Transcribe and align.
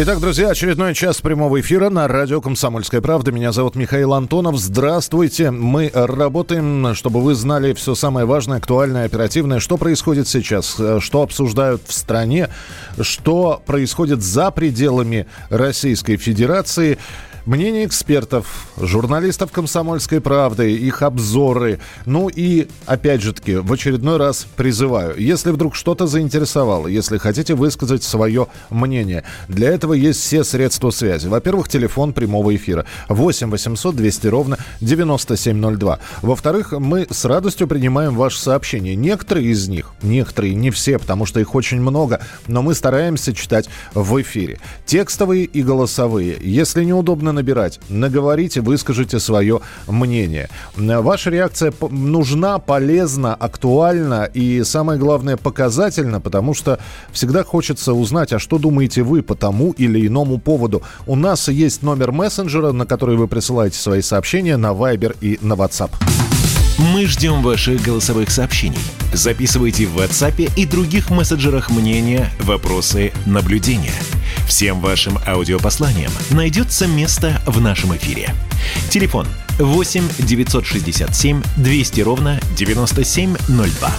Итак, 0.00 0.20
друзья, 0.20 0.50
очередной 0.50 0.94
час 0.94 1.20
прямого 1.20 1.60
эфира 1.60 1.90
на 1.90 2.06
радио 2.06 2.40
«Комсомольская 2.40 3.00
правда». 3.00 3.32
Меня 3.32 3.50
зовут 3.50 3.74
Михаил 3.74 4.14
Антонов. 4.14 4.56
Здравствуйте. 4.56 5.50
Мы 5.50 5.90
работаем, 5.92 6.94
чтобы 6.94 7.20
вы 7.20 7.34
знали 7.34 7.72
все 7.72 7.96
самое 7.96 8.24
важное, 8.24 8.58
актуальное, 8.58 9.06
оперативное, 9.06 9.58
что 9.58 9.76
происходит 9.76 10.28
сейчас, 10.28 10.80
что 11.00 11.22
обсуждают 11.22 11.82
в 11.84 11.92
стране, 11.92 12.48
что 13.00 13.60
происходит 13.66 14.22
за 14.22 14.52
пределами 14.52 15.26
Российской 15.50 16.16
Федерации– 16.16 16.96
Мнение 17.48 17.86
экспертов, 17.86 18.68
журналистов 18.76 19.50
«Комсомольской 19.52 20.20
правды», 20.20 20.70
их 20.70 21.00
обзоры. 21.00 21.80
Ну 22.04 22.28
и, 22.28 22.68
опять 22.84 23.22
же 23.22 23.32
таки, 23.32 23.54
в 23.54 23.72
очередной 23.72 24.18
раз 24.18 24.46
призываю, 24.54 25.18
если 25.18 25.50
вдруг 25.50 25.74
что-то 25.74 26.06
заинтересовало, 26.06 26.88
если 26.88 27.16
хотите 27.16 27.54
высказать 27.54 28.02
свое 28.02 28.48
мнение, 28.68 29.24
для 29.48 29.70
этого 29.70 29.94
есть 29.94 30.20
все 30.20 30.44
средства 30.44 30.90
связи. 30.90 31.26
Во-первых, 31.26 31.70
телефон 31.70 32.12
прямого 32.12 32.54
эфира 32.54 32.84
8 33.08 33.48
800 33.50 33.96
200 33.96 34.26
ровно 34.26 34.58
9702. 34.82 36.00
Во-вторых, 36.20 36.72
мы 36.72 37.06
с 37.08 37.24
радостью 37.24 37.66
принимаем 37.66 38.14
ваши 38.14 38.38
сообщения. 38.38 38.94
Некоторые 38.94 39.46
из 39.46 39.68
них, 39.68 39.92
некоторые, 40.02 40.54
не 40.54 40.70
все, 40.70 40.98
потому 40.98 41.24
что 41.24 41.40
их 41.40 41.54
очень 41.54 41.80
много, 41.80 42.20
но 42.46 42.60
мы 42.60 42.74
стараемся 42.74 43.32
читать 43.32 43.70
в 43.94 44.20
эфире. 44.20 44.58
Текстовые 44.84 45.46
и 45.46 45.62
голосовые. 45.62 46.36
Если 46.42 46.84
неудобно 46.84 47.37
набирать. 47.38 47.78
Наговорите, 47.88 48.60
выскажите 48.60 49.20
свое 49.20 49.60
мнение. 49.86 50.48
Ваша 50.76 51.30
реакция 51.30 51.72
нужна, 51.90 52.58
полезна, 52.58 53.34
актуальна 53.34 54.24
и, 54.24 54.64
самое 54.64 54.98
главное, 54.98 55.36
показательна, 55.36 56.20
потому 56.20 56.54
что 56.54 56.78
всегда 57.12 57.44
хочется 57.44 57.94
узнать, 57.94 58.32
а 58.32 58.38
что 58.38 58.58
думаете 58.58 59.02
вы 59.02 59.22
по 59.22 59.34
тому 59.34 59.70
или 59.70 60.06
иному 60.06 60.38
поводу. 60.38 60.82
У 61.06 61.14
нас 61.14 61.48
есть 61.48 61.82
номер 61.82 62.12
мессенджера, 62.12 62.72
на 62.72 62.86
который 62.86 63.16
вы 63.16 63.28
присылаете 63.28 63.78
свои 63.78 64.02
сообщения 64.02 64.56
на 64.56 64.72
Viber 64.72 65.16
и 65.20 65.38
на 65.40 65.54
WhatsApp. 65.54 65.90
Мы 66.78 67.06
ждем 67.06 67.42
ваших 67.42 67.82
голосовых 67.82 68.30
сообщений. 68.30 68.78
Записывайте 69.12 69.86
в 69.86 69.98
WhatsApp 69.98 70.52
и 70.54 70.64
других 70.64 71.10
мессенджерах 71.10 71.70
мнения, 71.70 72.30
вопросы, 72.38 73.12
наблюдения. 73.26 73.94
Всем 74.46 74.80
вашим 74.80 75.18
аудиопосланиям 75.26 76.12
найдется 76.30 76.86
место 76.86 77.42
в 77.46 77.60
нашем 77.60 77.96
эфире. 77.96 78.32
Телефон 78.90 79.26
8 79.58 80.08
967 80.20 81.42
200 81.56 82.00
ровно 82.00 82.40
9702. 82.56 83.90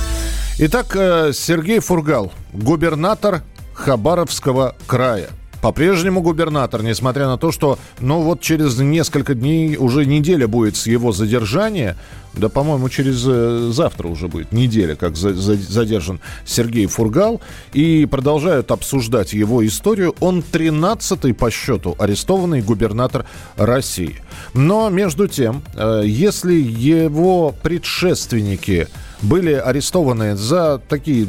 Итак, 0.59 0.95
э, 0.95 1.31
Сергей 1.33 1.79
Фургал, 1.79 2.31
губернатор 2.53 3.43
Хабаровского 3.73 4.77
края 4.87 5.29
по-прежнему 5.61 6.21
губернатор, 6.21 6.83
несмотря 6.83 7.27
на 7.27 7.37
то, 7.37 7.51
что, 7.51 7.77
ну 7.99 8.21
вот 8.21 8.41
через 8.41 8.77
несколько 8.77 9.35
дней, 9.35 9.77
уже 9.77 10.05
неделя 10.05 10.47
будет 10.47 10.75
с 10.75 10.87
его 10.87 11.11
задержания, 11.11 11.95
да, 12.33 12.47
по-моему, 12.47 12.89
через 12.89 13.23
э, 13.27 13.69
завтра 13.73 14.07
уже 14.07 14.27
будет 14.27 14.51
неделя, 14.51 14.95
как 14.95 15.17
за, 15.17 15.33
за, 15.33 15.55
задержан 15.55 16.19
Сергей 16.45 16.85
Фургал, 16.85 17.41
и 17.73 18.05
продолжают 18.05 18.71
обсуждать 18.71 19.33
его 19.33 19.65
историю. 19.65 20.15
Он 20.19 20.39
13-й 20.39 21.33
по 21.33 21.49
счету 21.49 21.95
арестованный 21.97 22.61
губернатор 22.61 23.25
России. 23.57 24.21
Но, 24.53 24.89
между 24.89 25.27
тем, 25.27 25.63
э, 25.75 26.03
если 26.05 26.53
его 26.53 27.53
предшественники 27.63 28.87
были 29.21 29.53
арестованы 29.53 30.35
за 30.35 30.81
такие 30.87 31.27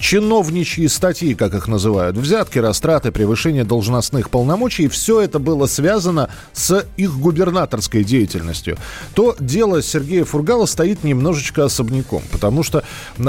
чиновничьи 0.00 0.88
статьи, 0.88 1.34
как 1.34 1.54
их 1.54 1.68
называют, 1.68 2.16
взятки, 2.16 2.58
растраты, 2.58 3.12
превышение 3.12 3.64
должностных 3.64 4.30
полномочий, 4.30 4.88
все 4.88 5.20
это 5.20 5.38
было 5.38 5.66
связано 5.66 6.30
с 6.52 6.84
их 6.96 7.18
губернаторской 7.18 8.02
деятельностью, 8.02 8.76
то 9.14 9.36
дело 9.38 9.82
Сергея 9.82 10.24
Фургала 10.24 10.66
стоит 10.66 11.04
немножечко 11.04 11.64
особняком, 11.64 12.22
потому 12.32 12.62
что 12.62 12.82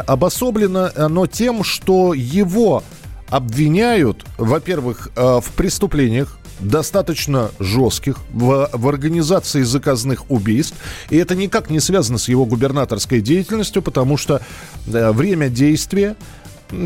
обособлено 0.08 0.90
оно 0.96 1.28
тем, 1.28 1.64
что 1.64 2.14
его 2.14 2.84
обвиняют, 3.30 4.26
во-первых, 4.38 5.09
э, 5.16 5.40
в 5.42 5.52
преступлениях, 5.56 6.38
достаточно 6.62 7.50
жестких 7.59 8.18
в, 8.32 8.70
в 8.72 8.88
организации 8.88 9.64
заказных 9.64 10.30
убийств. 10.30 10.76
И 11.09 11.18
это 11.18 11.36
никак 11.36 11.70
не 11.70 11.80
связано 11.80 12.18
с 12.18 12.28
его 12.28 12.46
губернаторской 12.46 13.22
деятельностью, 13.22 13.82
потому 13.82 14.18
что 14.18 14.42
э, 14.88 15.12
время 15.12 15.50
действия 15.50 16.16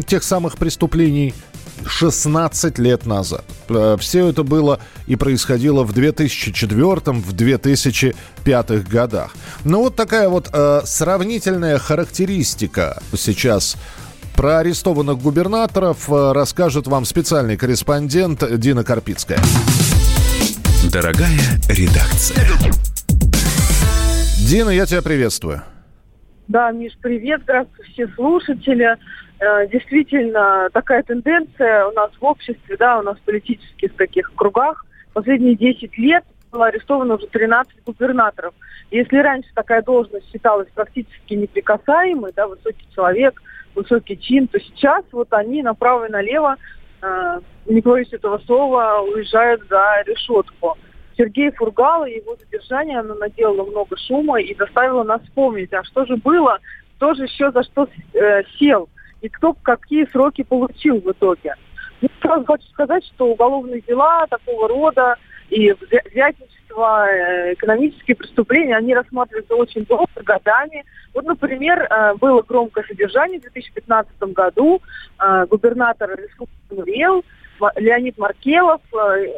тех 0.05 0.23
самых 0.23 0.57
преступлений 0.57 1.33
16 1.85 2.79
лет 2.79 3.05
назад. 3.05 3.45
Э, 3.69 3.97
Все 3.99 4.27
это 4.27 4.43
было 4.43 4.79
и 5.07 5.15
происходило 5.15 5.83
в 5.83 5.93
2004, 5.93 6.93
в 7.11 7.33
2005 7.33 8.87
годах. 8.87 9.35
Ну 9.63 9.83
вот 9.83 9.95
такая 9.95 10.29
вот 10.29 10.49
э, 10.51 10.81
сравнительная 10.85 11.77
характеристика 11.77 13.01
сейчас 13.15 13.77
про 14.35 14.59
арестованных 14.59 15.17
губернаторов 15.19 16.09
э, 16.09 16.31
расскажет 16.33 16.87
вам 16.87 17.05
специальный 17.05 17.57
корреспондент 17.57 18.43
Дина 18.59 18.83
Карпицкая. 18.83 19.39
Дорогая 20.91 21.39
редакция. 21.69 22.47
Дина, 24.47 24.69
я 24.69 24.85
тебя 24.85 25.01
приветствую. 25.01 25.63
Да, 26.47 26.71
Миш, 26.71 26.93
привет, 27.01 27.41
здравствуйте 27.43 27.91
все 27.91 28.07
слушатели. 28.15 28.95
Э, 29.39 29.67
действительно 29.67 30.69
такая 30.71 31.03
тенденция 31.03 31.87
у 31.87 31.91
нас 31.91 32.11
в 32.19 32.23
обществе, 32.23 32.77
да, 32.77 32.99
у 32.99 33.01
нас 33.01 33.17
в 33.17 33.21
политических 33.21 33.93
таких 33.95 34.33
кругах. 34.35 34.85
Последние 35.13 35.55
10 35.55 35.97
лет 35.97 36.23
было 36.51 36.67
арестовано 36.67 37.15
уже 37.15 37.27
13 37.27 37.83
губернаторов. 37.85 38.53
Если 38.91 39.17
раньше 39.17 39.49
такая 39.53 39.81
должность 39.81 40.31
считалась 40.31 40.69
практически 40.73 41.33
неприкасаемой, 41.33 42.31
да, 42.33 42.47
высокий 42.47 42.87
человек, 42.93 43.41
высокий 43.73 44.17
чин, 44.17 44.47
то 44.47 44.59
сейчас 44.59 45.03
вот 45.11 45.27
они 45.33 45.61
направо 45.63 46.05
и 46.05 46.11
налево, 46.11 46.55
э, 47.01 47.39
не 47.65 47.81
боюсь 47.81 48.13
этого 48.13 48.37
слова, 48.45 49.01
уезжают 49.01 49.63
за 49.69 50.03
решетку. 50.05 50.77
Сергей 51.17 51.51
Фургал 51.51 52.05
и 52.05 52.15
его 52.15 52.37
задержание, 52.37 52.99
оно 52.99 53.15
наделало 53.15 53.65
много 53.65 53.97
шума 53.97 54.39
и 54.39 54.55
заставило 54.55 55.03
нас 55.03 55.21
вспомнить, 55.23 55.73
а 55.73 55.83
что 55.83 56.05
же 56.05 56.15
было, 56.17 56.59
кто 56.95 57.13
же 57.15 57.23
еще 57.23 57.51
за 57.51 57.63
что 57.63 57.89
э, 58.13 58.43
сел 58.57 58.87
и 59.25 59.29
кто 59.29 59.53
какие 59.53 60.05
сроки 60.11 60.43
получил 60.43 61.01
в 61.01 61.11
итоге. 61.11 61.55
Ну, 62.01 62.09
сразу 62.21 62.45
хочу 62.45 62.67
сказать, 62.69 63.03
что 63.05 63.27
уголовные 63.27 63.81
дела 63.81 64.27
такого 64.27 64.67
рода 64.67 65.15
и 65.49 65.73
взятничество, 65.73 67.07
э, 67.07 67.53
экономические 67.53 68.15
преступления, 68.15 68.75
они 68.75 68.93
рассматриваются 68.93 69.55
очень 69.55 69.85
долго, 69.85 70.07
годами. 70.23 70.83
Вот, 71.13 71.25
например, 71.25 71.79
э, 71.81 72.15
было 72.15 72.41
громкое 72.41 72.83
содержание 72.83 73.39
в 73.39 73.43
2015 73.43 74.33
году. 74.33 74.81
Э, 75.19 75.45
губернатор 75.49 76.09
республики 76.11 76.89
Рел 76.89 77.23
Леонид 77.75 78.17
Маркелов, 78.17 78.81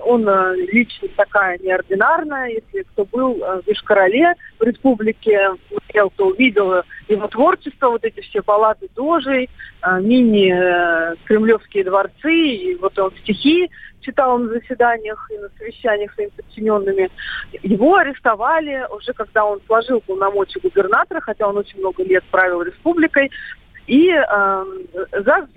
он 0.05 0.27
личность 0.71 1.15
такая 1.15 1.57
неординарная. 1.59 2.49
Если 2.49 2.83
кто 2.83 3.05
был 3.05 3.35
в 3.35 3.61
Вишкороле, 3.67 4.33
в 4.59 4.63
республике, 4.63 5.51
кто 5.89 6.27
увидел 6.27 6.83
его 7.07 7.27
творчество, 7.27 7.89
вот 7.89 8.03
эти 8.03 8.21
все 8.21 8.41
палаты 8.41 8.87
дожей, 8.95 9.49
мини-кремлевские 9.83 11.83
дворцы, 11.83 12.33
и 12.33 12.75
вот 12.75 12.97
он 12.99 13.11
стихи 13.23 13.69
читал 14.01 14.37
на 14.37 14.49
заседаниях 14.49 15.29
и 15.31 15.37
на 15.37 15.49
совещаниях 15.57 16.13
своими 16.13 16.31
подчиненными. 16.31 17.09
Его 17.61 17.95
арестовали 17.95 18.85
уже 18.95 19.13
когда 19.13 19.45
он 19.45 19.59
сложил 19.67 20.01
полномочия 20.01 20.59
губернатора, 20.59 21.19
хотя 21.19 21.47
он 21.47 21.57
очень 21.57 21.79
много 21.79 22.03
лет 22.03 22.23
правил 22.31 22.61
республикой, 22.61 23.31
и 23.87 24.09
э, 24.09 24.63
за 25.11 25.47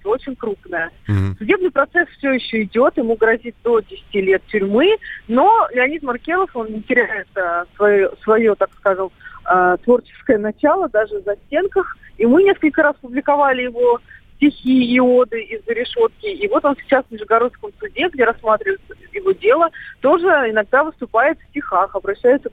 взятничество 0.00 0.10
очень 0.10 0.36
крупное. 0.36 0.90
Mm-hmm. 1.08 1.38
Судебный 1.38 1.70
процесс 1.70 2.08
все 2.18 2.32
еще 2.32 2.62
идет, 2.62 2.96
ему 2.96 3.16
грозит 3.16 3.54
до 3.62 3.80
10 3.80 4.14
лет 4.14 4.42
тюрьмы, 4.50 4.96
но 5.28 5.68
Леонид 5.72 6.02
Маркелов, 6.02 6.50
он 6.54 6.68
не 6.68 6.82
теряет 6.82 7.28
э, 7.36 7.64
свое, 7.76 8.10
свое, 8.22 8.54
так 8.54 8.70
скажем, 8.78 9.10
э, 9.50 9.76
творческое 9.84 10.38
начало 10.38 10.88
даже 10.88 11.20
за 11.20 11.36
стенках. 11.46 11.96
И 12.18 12.26
мы 12.26 12.42
несколько 12.42 12.82
раз 12.82 12.96
публиковали 13.00 13.62
его 13.62 14.00
стихи 14.36 14.94
и 14.94 15.00
оды 15.00 15.42
из-за 15.42 15.72
решетки. 15.72 16.26
И 16.26 16.48
вот 16.48 16.64
он 16.64 16.76
сейчас 16.82 17.04
в 17.06 17.12
Нижегородском 17.12 17.70
суде, 17.78 18.08
где 18.08 18.24
рассматривается 18.24 18.94
его 19.12 19.32
дело, 19.32 19.70
тоже 20.00 20.26
иногда 20.26 20.84
выступает 20.84 21.38
в 21.38 21.50
стихах, 21.50 21.94
обращается 21.94 22.48
к 22.48 22.52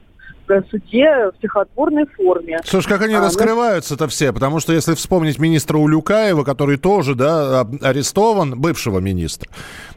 суде 0.69 1.29
в 1.31 1.37
стихотворной 1.37 2.05
форме. 2.07 2.59
Слушай, 2.65 2.89
как 2.89 3.01
они 3.01 3.15
а, 3.15 3.21
раскрываются-то 3.21 4.07
все? 4.07 4.33
Потому 4.33 4.59
что 4.59 4.73
если 4.73 4.93
вспомнить 4.95 5.39
министра 5.39 5.77
Улюкаева, 5.77 6.43
который 6.43 6.77
тоже, 6.77 7.15
да, 7.15 7.67
арестован, 7.81 8.59
бывшего 8.59 8.99
министра, 8.99 9.49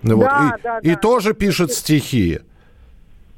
да, 0.02 0.16
вот, 0.16 0.24
да, 0.24 0.56
и, 0.58 0.62
да, 0.62 0.78
и 0.78 0.90
да. 0.90 0.96
тоже 0.96 1.34
пишет 1.34 1.72
стихи. 1.72 2.40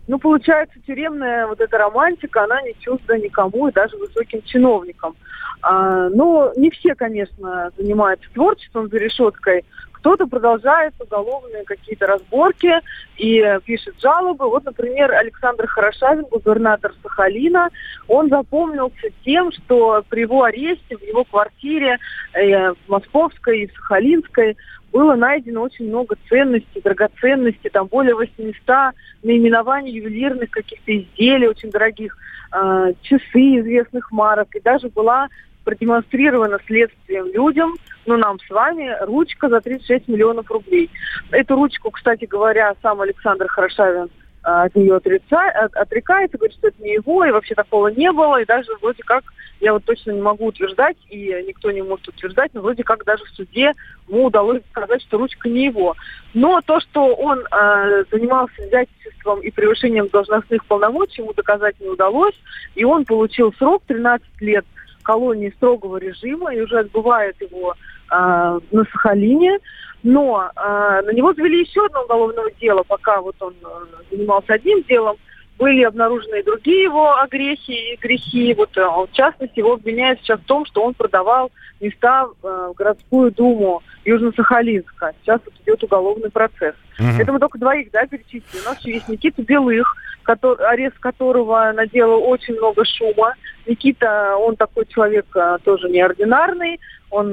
Ну, 0.08 0.18
получается, 0.18 0.74
тюремная 0.86 1.46
вот 1.46 1.60
эта 1.60 1.78
романтика, 1.78 2.44
она 2.44 2.60
не 2.62 2.74
чужда 2.80 3.16
никому 3.18 3.68
и 3.68 3.72
даже 3.72 3.96
высоким 3.96 4.42
чиновникам. 4.42 5.14
А, 5.62 6.08
ну, 6.08 6.50
не 6.56 6.70
все, 6.70 6.94
конечно, 6.94 7.70
занимаются 7.76 8.28
творчеством 8.34 8.88
за 8.88 8.98
решеткой. 8.98 9.64
Кто-то 10.02 10.26
продолжает 10.26 10.94
уголовные 10.98 11.62
какие-то 11.62 12.08
разборки 12.08 12.72
и 13.18 13.40
пишет 13.64 13.94
жалобы. 14.02 14.48
Вот, 14.48 14.64
например, 14.64 15.12
Александр 15.12 15.68
Хорошавин, 15.68 16.24
губернатор 16.24 16.92
Сахалина, 17.04 17.68
он 18.08 18.28
запомнился 18.28 19.10
тем, 19.24 19.52
что 19.52 20.02
при 20.08 20.22
его 20.22 20.42
аресте 20.42 20.96
в 20.96 21.02
его 21.02 21.22
квартире 21.22 21.98
э, 22.32 22.70
в 22.72 22.88
Московской 22.88 23.60
и 23.60 23.72
Сахалинской 23.76 24.56
было 24.92 25.14
найдено 25.14 25.62
очень 25.62 25.86
много 25.86 26.16
ценностей, 26.28 26.80
драгоценностей, 26.80 27.70
там 27.70 27.86
более 27.86 28.16
800 28.16 28.96
наименований 29.22 29.92
ювелирных 29.92 30.50
каких-то 30.50 30.98
изделий 30.98 31.46
очень 31.46 31.70
дорогих, 31.70 32.18
э, 32.52 32.92
часы 33.02 33.60
известных 33.60 34.10
марок, 34.10 34.48
и 34.56 34.60
даже 34.60 34.88
была 34.88 35.28
продемонстрирована 35.64 36.58
следствием 36.66 37.26
людям, 37.32 37.74
ну, 38.06 38.16
нам 38.16 38.38
с 38.40 38.50
вами, 38.50 38.96
ручка 39.02 39.48
за 39.48 39.60
36 39.60 40.08
миллионов 40.08 40.50
рублей. 40.50 40.90
Эту 41.30 41.54
ручку, 41.54 41.90
кстати 41.90 42.24
говоря, 42.24 42.74
сам 42.82 43.00
Александр 43.00 43.46
Хорошавин 43.48 44.10
а, 44.44 44.64
от 44.64 44.74
нее 44.74 44.96
отрицает, 44.96 45.54
от, 45.54 45.76
отрекается, 45.76 46.36
говорит, 46.36 46.56
что 46.56 46.68
это 46.68 46.82
не 46.82 46.94
его, 46.94 47.24
и 47.24 47.30
вообще 47.30 47.54
такого 47.54 47.88
не 47.88 48.10
было, 48.10 48.40
и 48.40 48.44
даже 48.44 48.72
вроде 48.80 49.02
как, 49.04 49.22
я 49.60 49.72
вот 49.72 49.84
точно 49.84 50.10
не 50.10 50.20
могу 50.20 50.46
утверждать, 50.46 50.96
и 51.10 51.28
никто 51.46 51.70
не 51.70 51.82
может 51.82 52.08
утверждать, 52.08 52.50
но 52.52 52.60
вроде 52.60 52.82
как 52.82 53.04
даже 53.04 53.24
в 53.24 53.28
суде 53.28 53.72
ему 54.08 54.24
удалось 54.24 54.62
сказать, 54.70 55.00
что 55.02 55.18
ручка 55.18 55.48
не 55.48 55.66
его. 55.66 55.94
Но 56.34 56.60
то, 56.60 56.80
что 56.80 57.14
он 57.14 57.38
э, 57.38 58.04
занимался 58.10 58.60
взятельством 58.62 59.40
и 59.42 59.52
превышением 59.52 60.08
должностных 60.08 60.64
полномочий, 60.64 61.22
ему 61.22 61.32
доказать 61.34 61.78
не 61.78 61.88
удалось, 61.88 62.34
и 62.74 62.82
он 62.84 63.04
получил 63.04 63.52
срок 63.54 63.84
13 63.86 64.26
лет– 64.40 64.64
колонии 65.02 65.52
строгого 65.56 65.96
режима 65.98 66.54
и 66.54 66.60
уже 66.60 66.78
отбывает 66.80 67.40
его 67.40 67.72
э, 67.72 67.74
на 68.10 68.84
Сахалине. 68.92 69.58
Но 70.02 70.50
э, 70.56 71.02
на 71.04 71.12
него 71.12 71.32
завели 71.32 71.60
еще 71.60 71.84
одно 71.86 72.02
уголовное 72.02 72.52
дело, 72.60 72.82
пока 72.82 73.20
вот 73.20 73.36
он 73.40 73.54
э, 73.62 73.66
занимался 74.10 74.54
одним 74.54 74.82
делом. 74.82 75.16
Были 75.62 75.84
обнаружены 75.84 76.40
и 76.40 76.42
другие 76.42 76.82
его 76.82 77.16
огрехи 77.18 77.92
и 77.92 77.96
грехи. 77.96 78.52
Вот, 78.52 78.76
э, 78.76 78.84
в 78.84 79.08
частности, 79.12 79.60
его 79.60 79.74
обвиняют 79.74 80.18
сейчас 80.18 80.40
в 80.40 80.44
том, 80.44 80.66
что 80.66 80.82
он 80.82 80.92
продавал 80.92 81.52
места 81.80 82.26
э, 82.42 82.70
в 82.72 82.74
городскую 82.74 83.30
думу 83.30 83.80
Южно-Сахалинска. 84.04 85.12
Сейчас 85.22 85.40
вот 85.44 85.54
идет 85.64 85.84
уголовный 85.84 86.32
процесс. 86.32 86.74
Угу. 86.98 87.06
Это 87.20 87.32
мы 87.32 87.38
только 87.38 87.58
двоих, 87.58 87.92
да, 87.92 88.04
перечислили. 88.08 88.60
У 88.60 88.68
нас 88.68 88.80
еще 88.80 88.94
есть 88.94 89.08
Никита 89.08 89.40
Белых, 89.42 89.86
который, 90.24 90.66
арест 90.66 90.98
которого 90.98 91.70
наделал 91.70 92.24
очень 92.28 92.56
много 92.56 92.84
шума. 92.84 93.34
Никита, 93.64 94.36
он 94.36 94.56
такой 94.56 94.84
человек 94.86 95.26
а, 95.36 95.58
тоже 95.58 95.88
неординарный. 95.88 96.80
Он 97.10 97.32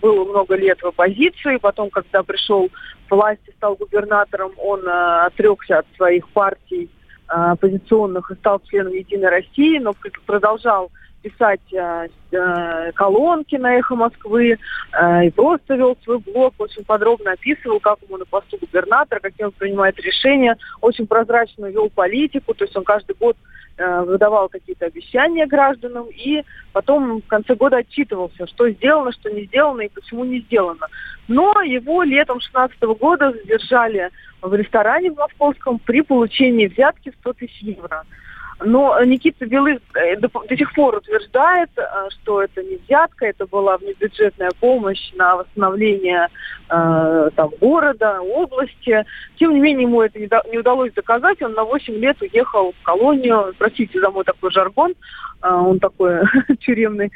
был 0.00 0.24
много 0.24 0.56
лет 0.56 0.80
в 0.80 0.86
оппозиции. 0.86 1.58
Потом, 1.58 1.90
когда 1.90 2.22
пришел 2.22 2.70
к 3.08 3.10
власти, 3.10 3.52
стал 3.58 3.74
губернатором, 3.74 4.52
он 4.56 4.88
отрекся 4.88 5.80
от 5.80 5.86
своих 5.96 6.26
партий 6.30 6.88
оппозиционных 7.28 8.30
и 8.30 8.34
стал 8.36 8.60
членом 8.60 8.92
Единой 8.92 9.28
России, 9.28 9.78
но 9.78 9.94
продолжал 10.26 10.90
писать 11.22 11.60
э, 11.72 12.08
э, 12.30 12.92
колонки 12.92 13.56
на 13.56 13.74
«Эхо 13.74 13.96
Москвы» 13.96 14.56
э, 14.92 15.26
и 15.26 15.30
просто 15.30 15.74
вел 15.74 15.96
свой 16.04 16.18
блог, 16.18 16.54
очень 16.58 16.84
подробно 16.84 17.32
описывал, 17.32 17.80
как 17.80 17.98
ему 18.06 18.18
на 18.18 18.24
посту 18.24 18.56
губернатора, 18.58 19.20
какие 19.20 19.46
он 19.46 19.52
принимает 19.52 19.98
решения, 19.98 20.56
очень 20.80 21.06
прозрачно 21.06 21.66
вел 21.66 21.90
политику, 21.90 22.54
то 22.54 22.64
есть 22.64 22.76
он 22.76 22.84
каждый 22.84 23.16
год 23.16 23.36
э, 23.36 23.57
выдавал 23.78 24.48
какие-то 24.48 24.86
обещания 24.86 25.46
гражданам 25.46 26.06
и 26.10 26.42
потом 26.72 27.20
в 27.20 27.26
конце 27.26 27.54
года 27.54 27.78
отчитывался, 27.78 28.46
что 28.46 28.68
сделано, 28.70 29.12
что 29.12 29.30
не 29.30 29.44
сделано 29.44 29.82
и 29.82 29.88
почему 29.88 30.24
не 30.24 30.40
сделано. 30.40 30.88
Но 31.28 31.62
его 31.62 32.02
летом 32.02 32.38
2016 32.38 32.82
года 33.00 33.32
задержали 33.32 34.10
в 34.42 34.54
ресторане 34.54 35.12
в 35.12 35.16
Московском 35.16 35.78
при 35.78 36.00
получении 36.00 36.66
взятки 36.66 37.10
в 37.10 37.14
100 37.20 37.32
тысяч 37.34 37.60
евро. 37.60 38.04
Но 38.60 39.00
Никита 39.04 39.46
Белых 39.46 39.78
э, 39.94 40.16
до, 40.16 40.28
до 40.28 40.56
сих 40.56 40.72
пор 40.74 40.96
утверждает, 40.96 41.70
э, 41.76 41.82
что 42.10 42.42
это 42.42 42.62
не 42.62 42.76
взятка, 42.76 43.26
это 43.26 43.46
была 43.46 43.76
внебюджетная 43.78 44.50
помощь 44.58 45.12
на 45.14 45.36
восстановление 45.36 46.26
э, 46.68 47.30
там, 47.36 47.50
города, 47.60 48.20
области. 48.20 49.04
Тем 49.38 49.54
не 49.54 49.60
менее, 49.60 49.84
ему 49.84 50.02
это 50.02 50.18
не, 50.18 50.26
до, 50.26 50.42
не 50.50 50.58
удалось 50.58 50.92
доказать. 50.92 51.40
Он 51.40 51.52
на 51.52 51.62
8 51.62 51.94
лет 51.94 52.20
уехал 52.20 52.72
в 52.72 52.82
колонию. 52.82 53.54
Простите 53.58 54.00
за 54.00 54.10
мой 54.10 54.24
такой 54.24 54.50
жаргон. 54.50 54.94
Э, 55.40 55.52
он 55.52 55.78
такой 55.78 56.22
тюремный. 56.60 57.12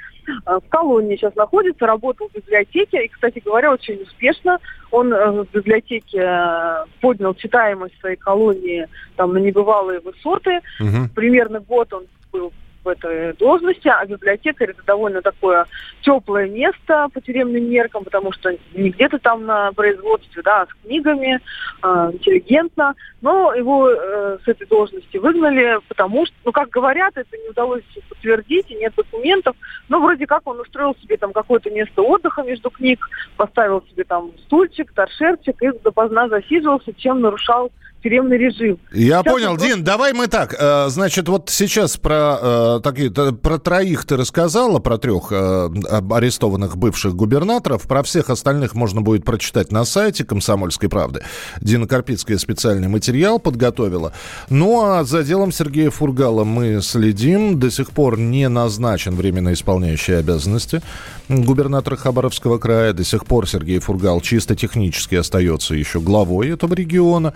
В 0.47 0.63
колонии 0.69 1.17
сейчас 1.17 1.35
находится, 1.35 1.87
работал 1.87 2.29
в 2.29 2.37
библиотеке. 2.37 3.05
И, 3.05 3.09
кстати 3.09 3.43
говоря, 3.45 3.73
очень 3.73 4.01
успешно. 4.03 4.61
Он 4.93 5.13
э, 5.13 5.31
в 5.31 5.49
библиотеке 5.53 6.19
э, 6.19 6.85
поднял 7.01 7.35
читаемость 7.35 7.99
своей 7.99 8.17
колонии 8.17 8.87
там, 9.17 9.33
на 9.33 9.39
небывалые 9.39 10.01
высоты. 10.01 10.61
Угу. 10.79 11.09
Примерно 11.15 11.61
год 11.61 11.93
он 11.93 12.05
был 12.31 12.53
в 12.85 12.89
этой 12.89 13.33
должности, 13.35 13.89
а 13.89 14.05
библиотекарь 14.05 14.71
это 14.71 14.83
довольно 14.85 15.23
такое 15.23 15.67
теплое 16.03 16.49
место 16.49 17.09
по 17.13 17.21
тюремным 17.21 17.71
меркам, 17.71 18.05
потому 18.05 18.33
что 18.33 18.51
не 18.75 18.91
где-то 18.91 19.19
там 19.19 19.47
на 19.47 19.73
производстве, 19.73 20.43
да, 20.43 20.63
а 20.63 20.67
с 20.67 20.75
книгами, 20.85 21.41
э, 21.83 22.11
интеллигентно. 22.13 22.95
Но 23.21 23.55
его 23.55 23.89
э, 23.89 24.39
с 24.45 24.49
этой 24.49 24.67
должности 24.67 25.17
выгнали, 25.17 25.79
потому 25.89 26.27
что, 26.27 26.35
ну, 26.45 26.53
как 26.53 26.71
говорят, 26.71 27.17
это 27.17 27.37
не 27.37 27.49
удалось 27.49 27.85
подтвердить, 28.09 28.71
и 28.71 28.75
нет 28.75 28.95
документов, 28.97 29.57
но 29.89 30.01
вроде 30.01 30.27
как 30.27 30.47
он 30.47 30.61
устроил 30.61 30.97
себе 31.01 31.17
там 31.17 31.33
какое-то 31.33 31.71
место 31.71 32.03
отдыха 32.03 32.43
между 32.43 32.71
книг, 32.71 33.09
поставил 33.37 33.83
себе 33.83 34.05
там 34.05 34.33
стульчик, 34.47 34.93
торшерчик 34.93 35.63
и 35.63 35.71
допоздна 35.85 36.29
засиживался, 36.29 36.93
чем 36.95 37.21
нарушал 37.21 37.71
тюремный 38.03 38.39
режим. 38.39 38.79
Я 38.93 39.23
сейчас 39.23 39.33
понял, 39.33 39.55
просто... 39.55 39.67
Дин, 39.69 39.85
давай 39.85 40.13
мы 40.13 40.27
так. 40.27 40.55
Э, 40.59 40.89
значит, 40.89 41.29
вот 41.29 41.51
сейчас 41.51 41.97
про, 41.97 42.39
э, 42.41 42.81
такие, 42.83 43.11
про 43.11 43.59
троих 43.59 44.05
ты 44.05 44.17
рассказала, 44.17 44.79
про 44.79 44.99
трех 44.99 45.29
э, 45.31 45.71
арестованных 46.11 46.77
бывших 46.77 47.15
губернаторов. 47.15 47.83
Про 47.83 48.03
всех 48.03 48.31
остальных 48.31 48.75
можно 48.75 49.01
будет 49.01 49.25
прочитать 49.25 49.73
на 49.73 49.85
сайте 49.85 50.25
«Комсомольской 50.25 50.89
правды». 50.89 51.23
Дина 51.61 51.87
Карпицкая 51.87 52.39
специальный 52.39 52.89
материал 52.89 53.39
подготовила. 53.39 54.13
Ну, 54.51 54.85
а 54.85 55.05
за 55.05 55.23
делом 55.23 55.53
Сергея 55.53 55.91
Фургала 55.91 56.45
мы 56.45 56.81
следим. 56.83 57.59
До 57.59 57.71
сих 57.71 57.91
пор 57.91 58.19
не 58.19 58.49
назначен 58.49 59.15
временно 59.15 59.53
исполняющий 59.53 60.15
обязанности 60.15 60.83
губернатора 61.29 61.97
Хабаровского 61.97 62.59
края. 62.59 62.93
До 62.93 63.05
сих 63.05 63.27
пор 63.27 63.49
Сергей 63.49 63.79
Фургал 63.79 64.21
чисто 64.21 64.55
технически 64.55 65.15
остается 65.15 65.75
еще 65.75 66.01
главой 66.01 66.51
этого 66.51 66.75
региона. 66.75 67.35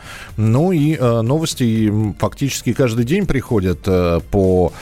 Ну 0.56 0.72
и 0.72 0.96
э, 0.96 1.20
новости 1.20 1.92
фактически 2.18 2.72
каждый 2.72 3.04
день 3.04 3.26
приходят 3.26 3.80
э, 3.84 4.20
по 4.30 4.72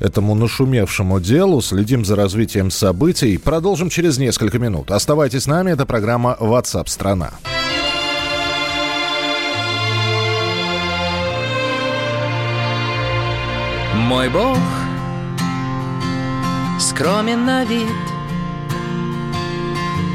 этому 0.00 0.34
нашумевшему 0.34 1.20
делу. 1.20 1.60
Следим 1.60 2.02
за 2.02 2.16
развитием 2.16 2.70
событий. 2.70 3.36
Продолжим 3.36 3.90
через 3.90 4.16
несколько 4.16 4.58
минут. 4.58 4.90
Оставайтесь 4.90 5.42
с 5.42 5.46
нами. 5.46 5.72
Это 5.72 5.84
программа 5.84 6.34
WhatsApp 6.40 6.88
страна. 6.88 7.32
Мой 13.94 14.30
Бог 14.30 14.56
скромен 16.80 17.44
на 17.44 17.66
вид, 17.66 17.86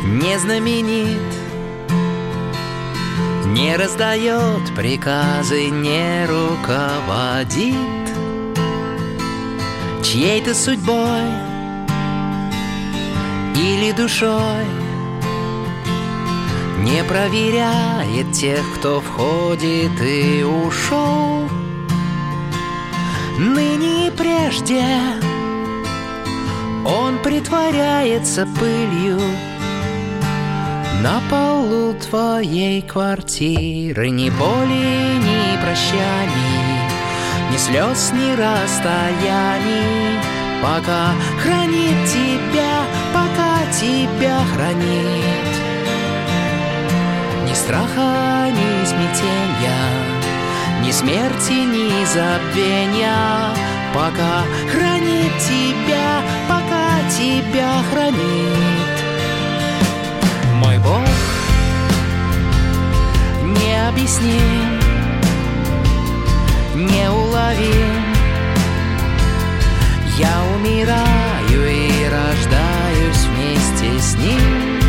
не 0.08 0.40
знаменит 0.40 1.43
не 3.54 3.76
раздает 3.78 4.74
приказы, 4.76 5.70
не 5.70 6.26
руководит. 6.26 7.76
Чьей-то 10.04 10.56
судьбой 10.56 11.30
или 13.56 13.92
душой 13.92 14.66
Не 16.80 17.04
проверяет 17.04 18.32
тех, 18.34 18.62
кто 18.76 19.00
входит 19.00 20.02
и 20.02 20.44
ушел. 20.44 21.48
Ныне 23.38 24.08
и 24.08 24.12
прежде 24.12 24.84
Он 26.86 27.20
притворяется 27.24 28.48
пылью 28.60 29.22
на 31.04 31.22
полу 31.30 31.94
твоей 31.96 32.82
квартиры 32.82 34.10
Ни 34.10 34.30
боли, 34.30 35.18
ни 35.28 35.62
прощаний 35.62 36.80
Ни 37.52 37.58
слез, 37.58 38.14
ни 38.14 38.32
расстояний 38.32 40.18
Пока 40.62 41.12
хранит 41.42 41.98
тебя, 42.08 42.74
пока 43.14 43.60
тебя 43.78 44.40
хранит. 44.56 45.52
Ни 47.46 47.54
страха, 47.54 48.48
ни 48.50 48.86
смятения 48.86 49.84
Ни 50.86 50.92
смерти, 50.92 51.66
ни 51.76 52.06
забвения. 52.06 53.54
Пока 53.94 54.44
хранит 54.72 55.34
тебя, 55.50 56.22
пока 56.48 56.98
тебя 57.10 57.84
хранит 57.92 58.83
необъясним, 63.84 64.80
неуловим 66.74 68.14
Я 70.18 70.44
умираю 70.56 71.68
и 71.68 72.08
рождаюсь 72.08 73.26
вместе 73.26 74.00
с 74.00 74.16
ним. 74.16 74.80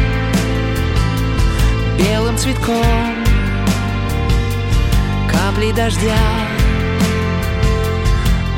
Белым 1.98 2.36
цветком 2.36 3.14
капли 5.32 5.72
дождя. 5.72 6.26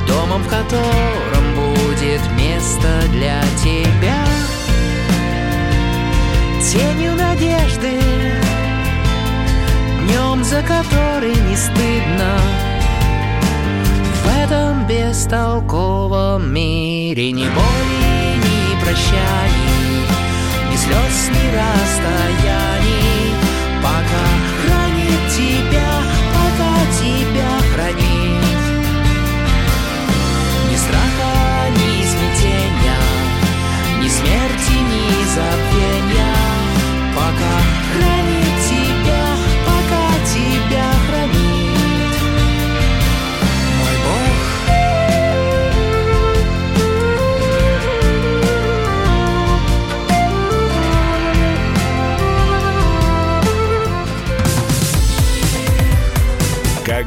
Домом, 0.09 0.43
в 0.43 0.49
котором 0.49 1.55
будет 1.55 2.21
место 2.37 2.86
Который 10.67 11.35
не 11.49 11.57
стыдно. 11.57 12.39
В 14.25 14.45
этом 14.45 14.87
бестолковом 14.87 16.53
мире 16.53 17.33
Ни 17.33 17.45
боли, 17.45 18.37
ни 18.37 18.81
прощаний 18.81 20.07
Ни 20.71 20.77
слез, 20.77 21.31
ни 21.31 21.47
расстояний 21.55 22.76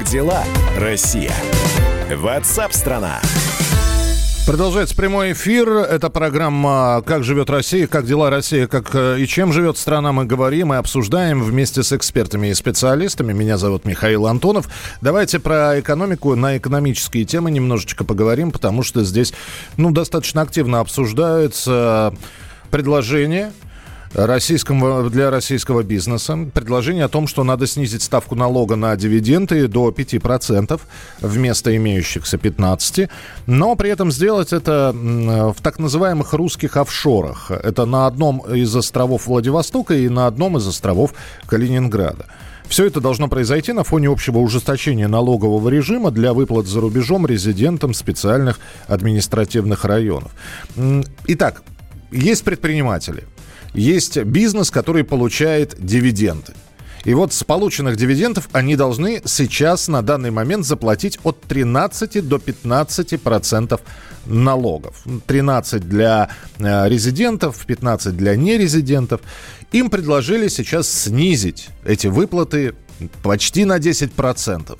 дела, 0.10 0.44
Россия? 0.76 1.32
Ватсап-страна! 2.12 3.22
Продолжается 4.48 4.96
прямой 4.96 5.34
эфир. 5.34 5.70
Это 5.70 6.10
программа 6.10 7.04
«Как 7.06 7.24
живет 7.24 7.52
Россия», 7.52 7.86
«Как 7.86 8.08
дела 8.08 8.32
Россия», 8.32 8.66
как 8.66 8.90
э, 8.96 9.20
и 9.20 9.28
чем 9.28 9.54
живет 9.54 9.78
страна». 9.78 10.12
Мы 10.12 10.26
говорим 10.26 10.74
и 10.74 10.78
обсуждаем 10.78 11.44
вместе 11.44 11.84
с 11.84 11.94
экспертами 11.94 12.48
и 12.48 12.56
специалистами. 12.56 13.34
Меня 13.34 13.60
зовут 13.60 13.86
Михаил 13.86 14.26
Антонов. 14.26 14.68
Давайте 15.02 15.38
про 15.38 15.80
экономику, 15.80 16.34
на 16.34 16.58
экономические 16.58 17.26
темы 17.26 17.52
немножечко 17.52 18.04
поговорим, 18.04 18.50
потому 18.52 18.82
что 18.82 19.04
здесь 19.04 19.32
ну, 19.78 19.92
достаточно 19.92 20.42
активно 20.42 20.80
обсуждаются 20.80 22.16
предложения, 22.72 23.54
российскому, 24.14 25.10
для 25.10 25.30
российского 25.30 25.84
бизнеса. 25.84 26.38
Предложение 26.54 27.06
о 27.06 27.10
том, 27.10 27.28
что 27.28 27.44
надо 27.44 27.68
снизить 27.68 28.02
ставку 28.02 28.36
налога 28.36 28.76
на 28.76 28.96
дивиденды 28.96 29.68
до 29.68 29.90
5% 29.90 30.80
вместо 31.22 31.76
имеющихся 31.76 32.38
15%, 32.38 33.10
но 33.48 33.76
при 33.76 33.90
этом 33.90 34.12
сделать 34.12 34.54
это 34.54 34.92
м, 34.94 35.54
в 35.54 35.58
так 35.62 35.80
называемых 35.80 36.34
русских 36.34 36.78
офшорах. 36.78 37.52
Это 37.52 37.86
на 37.86 38.08
одном 38.08 38.40
из 38.54 38.76
островов 38.76 39.28
Владивостока 39.28 39.94
и 39.94 40.10
на 40.10 40.28
одном 40.28 40.58
из 40.58 40.68
островов 40.68 41.14
Калининграда. 41.48 42.26
Все 42.68 42.86
это 42.86 43.02
должно 43.02 43.28
произойти 43.28 43.74
на 43.74 43.84
фоне 43.84 44.10
общего 44.10 44.38
ужесточения 44.38 45.08
налогового 45.08 45.70
режима 45.70 46.12
для 46.12 46.34
выплат 46.34 46.68
за 46.68 46.80
рубежом 46.80 47.26
резидентам 47.26 47.96
специальных 47.96 48.60
административных 48.88 49.86
районов. 49.86 50.32
Итак, 51.26 51.64
есть 52.12 52.44
предприниматели, 52.44 53.24
есть 53.74 54.18
бизнес, 54.18 54.72
который 54.72 55.04
получает 55.04 55.76
дивиденды. 55.80 56.54
И 57.06 57.14
вот 57.14 57.34
с 57.34 57.44
полученных 57.44 57.96
дивидендов 57.96 58.50
они 58.52 58.76
должны 58.76 59.22
сейчас 59.26 59.88
на 59.88 60.02
данный 60.02 60.32
момент 60.32 60.66
заплатить 60.66 61.18
от 61.24 61.40
13 61.42 62.28
до 62.28 62.40
15 62.40 63.22
процентов 63.22 63.82
налогов. 64.26 65.04
13 65.26 65.88
для 65.88 66.30
э, 66.58 66.90
резидентов, 66.90 67.66
15 67.66 68.16
для 68.18 68.36
нерезидентов. 68.36 69.22
Им 69.72 69.90
предложили 69.90 70.50
сейчас 70.50 70.90
снизить 70.90 71.70
эти 71.86 72.08
выплаты 72.08 72.76
почти 73.24 73.66
на 73.66 73.80
10 73.80 74.12
процентов. 74.12 74.80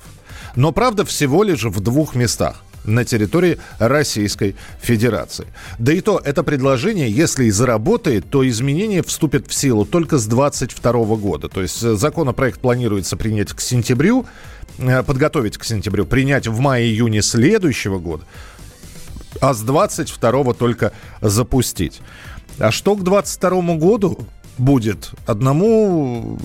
Но 0.56 0.72
правда 0.72 1.04
всего 1.04 1.42
лишь 1.42 1.64
в 1.64 1.80
двух 1.80 2.14
местах 2.14 2.62
на 2.84 3.04
территории 3.04 3.58
Российской 3.78 4.56
Федерации. 4.80 5.46
Да 5.78 5.92
и 5.92 6.00
то, 6.00 6.20
это 6.22 6.42
предложение, 6.42 7.10
если 7.10 7.44
и 7.44 7.50
заработает, 7.50 8.28
то 8.30 8.46
изменения 8.48 9.02
вступят 9.02 9.46
в 9.48 9.54
силу 9.54 9.84
только 9.84 10.18
с 10.18 10.26
2022 10.26 11.16
года. 11.16 11.48
То 11.48 11.62
есть 11.62 11.82
э, 11.82 11.94
законопроект 11.94 12.60
планируется 12.60 13.16
принять 13.16 13.52
к 13.52 13.60
сентябрю, 13.60 14.26
э, 14.78 15.02
подготовить 15.02 15.58
к 15.58 15.64
сентябрю, 15.64 16.06
принять 16.06 16.46
в 16.46 16.58
мае-июне 16.58 17.22
следующего 17.22 17.98
года, 17.98 18.24
а 19.40 19.54
с 19.54 19.60
22 19.60 20.54
только 20.54 20.92
запустить. 21.20 22.00
А 22.58 22.70
что 22.70 22.94
к 22.96 23.02
22 23.02 23.76
году 23.76 24.18
будет, 24.58 25.12
одному 25.26 26.38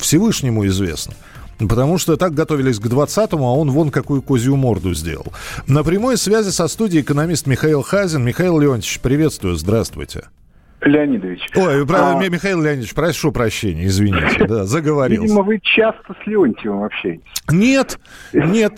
Всевышнему 0.00 0.66
известно. 0.66 1.14
Потому 1.68 1.98
что 1.98 2.16
так 2.16 2.34
готовились 2.34 2.78
к 2.78 2.86
20-му, 2.86 3.46
а 3.46 3.52
он 3.52 3.70
вон 3.70 3.90
какую 3.90 4.22
козью 4.22 4.56
морду 4.56 4.94
сделал. 4.94 5.26
На 5.66 5.84
прямой 5.84 6.16
связи 6.16 6.50
со 6.50 6.68
студией 6.68 7.02
экономист 7.02 7.46
Михаил 7.46 7.82
Хазин. 7.82 8.24
Михаил 8.24 8.58
Леонтьевич, 8.58 9.00
приветствую, 9.00 9.56
здравствуйте. 9.56 10.24
Леонидович. 10.84 11.40
Ой, 11.56 11.84
а, 11.88 12.14
Ми- 12.20 12.28
Михаил 12.28 12.60
Леонидович, 12.62 12.94
прошу 12.94 13.32
прощения, 13.32 13.86
извините, 13.86 14.46
да, 14.46 14.64
заговорился. 14.64 15.22
Видимо, 15.22 15.42
вы 15.42 15.60
часто 15.62 16.14
с 16.22 16.26
Леонтьевым 16.26 16.84
общаетесь. 16.84 17.24
Нет, 17.50 17.98
нет, 18.32 18.72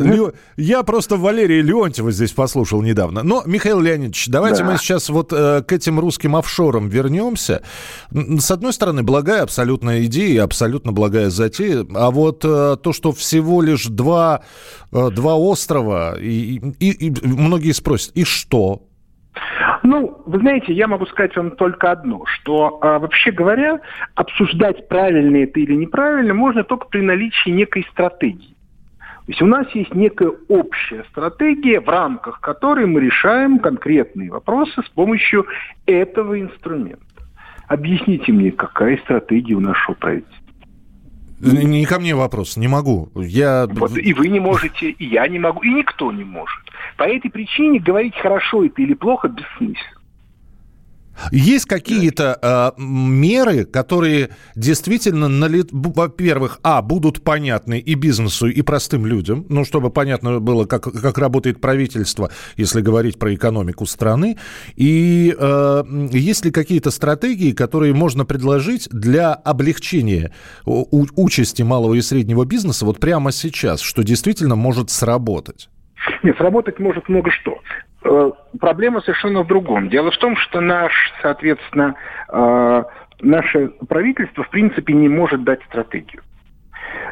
я 0.57 0.83
просто 0.83 1.17
Валерия 1.17 1.63
Леонтьева 1.63 2.11
здесь 2.13 2.33
послушал 2.33 2.83
недавно. 2.83 3.23
Но, 3.23 3.43
Михаил 3.47 3.81
Леонидович, 3.81 4.29
давайте 4.29 4.63
Да. 4.65 4.71
мы 4.73 4.79
сейчас 4.79 5.09
вот 5.09 5.33
э, 5.33 5.63
к 5.63 5.73
этим 5.73 5.99
русским 6.01 6.37
офшорам 6.37 6.89
вернемся. 6.89 7.63
С 8.13 8.51
одной 8.51 8.73
стороны, 8.73 9.03
благая 9.03 9.43
абсолютная 9.43 10.05
идея, 10.05 10.45
абсолютно 10.45 10.93
благая 10.93 11.31
затея, 11.31 11.87
а 11.95 12.11
вот 12.11 12.45
э, 12.45 12.77
то, 12.83 12.93
что 12.93 13.13
всего 13.13 13.63
лишь 13.63 13.87
два, 13.87 14.43
э, 14.93 15.11
два 15.11 15.37
острова, 15.37 16.17
и, 16.21 16.61
и- 16.81 17.09
и 17.09 17.27
многие 17.27 17.73
спросят, 17.73 18.13
и 18.15 18.25
что? 18.25 18.83
Ну, 19.85 20.23
вы 20.25 20.39
знаете, 20.39 20.73
я 20.73 20.89
могу 20.89 21.05
сказать 21.05 21.37
вам 21.37 21.51
только 21.51 21.93
одно, 21.93 22.25
что 22.25 22.79
а, 22.81 22.99
вообще 22.99 23.31
говоря, 23.31 23.81
обсуждать 24.15 24.89
правильно 24.89 25.37
это 25.37 25.61
или 25.61 25.75
неправильно 25.75 26.33
можно 26.33 26.65
только 26.65 26.87
при 26.87 27.03
наличии 27.03 27.51
некой 27.51 27.87
стратегии. 27.93 28.57
То 29.27 29.29
есть 29.29 29.43
у 29.43 29.47
нас 29.47 29.67
есть 29.75 29.95
некая 29.95 30.33
общая 30.49 31.05
стратегия, 31.11 31.81
в 31.81 31.89
рамках 31.89 32.41
которой 32.41 32.87
мы 32.87 33.01
решаем 33.03 33.59
конкретные 33.59 34.31
вопросы 34.31 34.83
с 34.83 34.89
помощью 34.89 35.47
этого 35.85 36.41
инструмента. 36.41 37.05
Объясните 37.69 38.33
мне, 38.33 38.53
какая 38.53 38.97
стратегия 38.99 39.55
у 39.55 39.61
нашего 39.61 39.95
правительства? 39.95 40.45
Не 41.41 41.85
ко 41.85 42.01
мне 42.01 42.15
вопрос, 42.15 42.57
не 42.57 42.69
могу. 42.69 43.11
Я... 43.15 43.67
Вот 43.71 43.99
и 43.99 44.15
вы 44.15 44.29
не 44.29 44.41
можете, 44.41 44.91
и 44.91 45.05
я 45.05 45.29
не 45.29 45.39
могу, 45.39 45.63
и 45.63 45.69
никто 45.69 46.11
не 46.11 46.25
может. 46.25 46.64
По 46.97 47.05
этой 47.05 47.31
причине 47.31 47.81
говорить 47.81 48.15
хорошо 48.17 48.65
это 48.65 48.81
или 48.83 48.95
плохо 48.95 49.29
бессмысленно. 49.29 49.95
Есть 51.31 51.67
какие-то 51.67 52.39
э, 52.77 52.81
меры, 52.81 53.65
которые 53.65 54.31
действительно, 54.57 55.27
бу- 55.27 55.93
во-первых, 55.95 56.59
а, 56.63 56.83
будут 56.83 57.23
понятны 57.23 57.79
и 57.79 57.95
бизнесу, 57.95 58.49
и 58.49 58.63
простым 58.63 59.07
людям, 59.07 59.47
ну, 59.49 59.65
чтобы 59.65 59.91
понятно 59.91 60.41
было, 60.41 60.65
как, 60.65 60.83
как 60.83 61.19
работает 61.19 61.61
правительство, 61.61 62.31
если 62.57 62.81
говорить 62.81 63.19
про 63.19 63.35
экономику 63.35 63.87
страны, 63.87 64.39
и 64.75 65.35
э, 65.39 66.09
есть 66.11 66.45
ли 66.45 66.51
какие-то 66.51 66.91
стратегии, 66.91 67.53
которые 67.53 67.95
можно 67.95 68.25
предложить 68.25 68.89
для 68.91 69.35
облегчения 69.35 70.33
у- 70.67 71.07
участи 71.15 71.63
малого 71.63 71.95
и 71.95 72.03
среднего 72.03 72.45
бизнеса 72.45 72.85
вот 72.85 72.99
прямо 72.99 73.31
сейчас, 73.31 73.81
что 73.81 74.03
действительно 74.03 74.57
может 74.57 74.91
сработать? 74.91 75.69
Нет, 76.23 76.37
сработать 76.37 76.79
может 76.79 77.09
много 77.09 77.31
что. 77.31 77.61
Э, 78.05 78.31
проблема 78.61 79.01
совершенно 79.01 79.43
в 79.43 79.47
другом. 79.47 79.89
Дело 79.89 80.11
в 80.11 80.19
том, 80.19 80.37
что 80.37 80.61
наш, 80.61 80.93
соответственно, 81.23 81.95
э, 82.29 82.85
наше 83.21 83.69
правительство 83.89 84.45
в 84.45 84.51
принципе 84.51 84.93
не 84.93 85.09
может 85.09 85.45
дать 85.45 85.63
стратегию. 85.65 86.23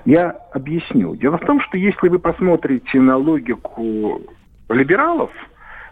Я 0.04 0.30
объясню. 0.52 1.16
Дело 1.16 1.38
в 1.38 1.46
том, 1.46 1.60
что 1.60 1.78
если 1.78 2.08
вы 2.08 2.18
посмотрите 2.18 3.00
на 3.00 3.16
логику 3.16 4.20
либералов, 4.68 5.30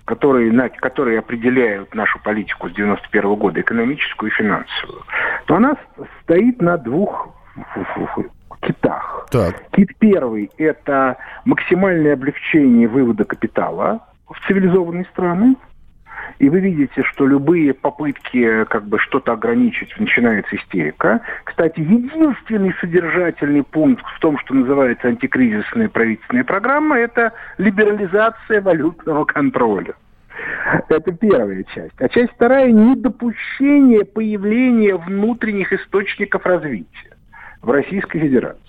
которые, 0.05 0.71
которые 0.71 1.21
определяют 1.21 1.95
нашу 1.95 2.19
политику 2.21 2.69
с 2.69 2.73
91 2.73 3.35
года, 3.37 3.61
экономическую 3.61 4.31
и 4.31 4.35
финансовую, 4.35 5.03
то 5.47 5.57
она 5.57 5.77
стоит 6.23 6.61
на 6.61 6.77
двух 6.77 7.29
китах. 8.59 9.27
Так. 9.31 9.71
Кит 9.71 9.91
первый– 9.99 10.51
это 10.59 11.17
максимальное 11.45 12.15
облегчение 12.15 12.89
вывода 12.89 13.25
капитала 13.25 14.07
в 14.29 14.47
цивилизованные 14.47 15.05
страны. 15.07 15.57
И 16.39 16.49
вы 16.49 16.61
видите, 16.61 17.03
что 17.03 17.27
любые 17.27 17.75
попытки 17.75 18.65
как 18.65 18.87
бы 18.87 18.99
что-то 18.99 19.33
ограничить, 19.33 19.93
начинается 19.99 20.57
истерика. 20.57 21.21
Кстати, 21.45 21.81
единственный 21.81 22.75
содержательный 22.81 23.63
пункт 23.63 24.05
в 24.17 24.21
том, 24.21 24.39
что 24.39 24.55
называется 24.55 25.09
антикризисная 25.09 25.89
правительственная 25.89 26.45
программа, 26.45 26.99
это 26.99 27.33
либерализация 27.59 28.61
валютного 28.63 29.25
контроля. 29.25 29.95
Это 30.89 31.13
первая 31.13 31.65
часть. 31.75 32.01
А 32.01 32.09
часть 32.09 32.33
вторая– 32.33 32.71
недопущение 32.73 34.05
появления 34.05 34.97
внутренних 34.97 35.73
источников 35.73 36.47
развития 36.47 37.10
в 37.63 37.71
Российской 37.71 38.21
Федерации. 38.21 38.61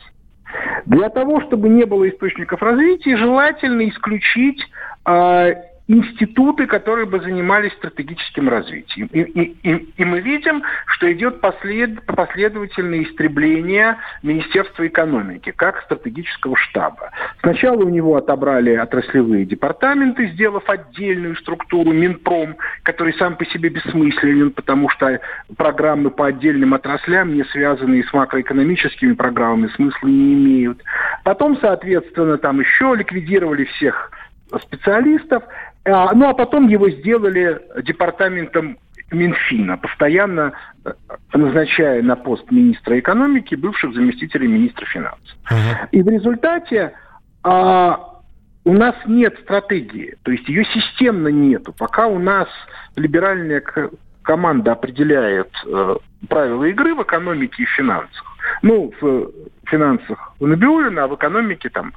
Для 0.86 1.10
того, 1.10 1.42
чтобы 1.42 1.70
не 1.70 1.86
было 1.86 2.10
источников 2.10 2.62
развития, 2.62 3.16
желательно 3.16 3.88
исключить 3.88 4.62
э, 5.06 5.54
институты, 5.92 6.68
которые 6.68 7.06
бы 7.06 7.20
занимались 7.20 7.74
стратегическим 7.74 8.48
развитием. 8.48 9.08
И, 9.08 9.20
и, 9.20 9.58
и, 9.64 9.94
и 9.98 10.06
мы 10.06 10.22
видим, 10.22 10.64
что 10.88 11.12
идет 11.12 11.42
послед, 11.42 12.06
последовательное 12.06 13.04
истребление 13.04 13.98
Министерства 14.24 14.88
экономики 14.88 15.52
как 15.56 15.82
стратегического 15.82 16.56
штаба. 16.56 17.12
Сначала 17.42 17.84
у 17.84 17.90
него 17.90 18.16
отобрали 18.16 18.74
отраслевые 18.76 19.46
департаменты, 19.46 20.28
сделав 20.28 20.70
отдельную 20.70 21.36
структуру 21.36 21.92
Минпром, 21.92 22.56
который 22.84 23.14
сам 23.16 23.36
по 23.36 23.46
себе 23.46 23.70
бессмысленен, 23.70 24.52
потому 24.52 24.90
что 24.90 25.20
программы 25.58 26.10
по 26.10 26.28
отдельным 26.28 26.74
отраслям, 26.74 27.34
не 27.34 27.44
связанные 27.46 28.06
с 28.06 28.14
макроэкономическими 28.14 29.14
программами, 29.14 29.68
смысла 29.76 30.08
не 30.08 30.34
имеют. 30.36 30.82
Потом, 31.26 31.58
соответственно, 31.60 32.38
там 32.38 32.62
еще 32.62 32.96
ликвидировали 32.96 33.66
всех 33.66 34.12
специалистов, 34.60 35.44
а, 35.86 36.14
ну 36.14 36.30
а 36.30 36.34
потом 36.34 36.68
его 36.68 36.90
сделали 36.90 37.62
департаментом 37.84 38.78
Минфина, 39.12 39.78
постоянно 39.78 40.54
э, 40.86 40.94
назначая 41.34 42.02
на 42.02 42.16
пост 42.16 42.50
министра 42.50 42.98
экономики 43.00 43.56
бывших 43.56 43.94
заместителей 43.94 44.48
министра 44.48 44.86
финансов. 44.86 45.38
Uh-huh. 45.50 45.90
И 45.92 46.02
в 46.02 46.08
результате 46.08 46.94
а, 47.44 48.12
у 48.64 48.74
нас 48.74 48.96
нет 49.06 49.38
стратегии, 49.42 50.16
то 50.24 50.32
есть 50.32 50.48
ее 50.48 50.64
системно 50.66 51.28
нету. 51.28 51.74
Пока 51.78 52.08
у 52.08 52.20
нас 52.20 52.48
либеральная 52.96 53.64
команда 54.22 54.74
определяет 54.74 55.50
э, 55.66 55.96
правила 56.30 56.64
игры 56.66 56.94
в 56.94 57.02
экономике 57.02 57.64
и 57.64 57.66
финансах. 57.66 58.38
Ну, 58.62 58.94
в 59.02 59.32
финансах 59.66 60.34
у 60.40 60.48
Набиулина, 60.48 61.04
а 61.04 61.08
в 61.08 61.16
экономике 61.16 61.70
там 61.70 61.94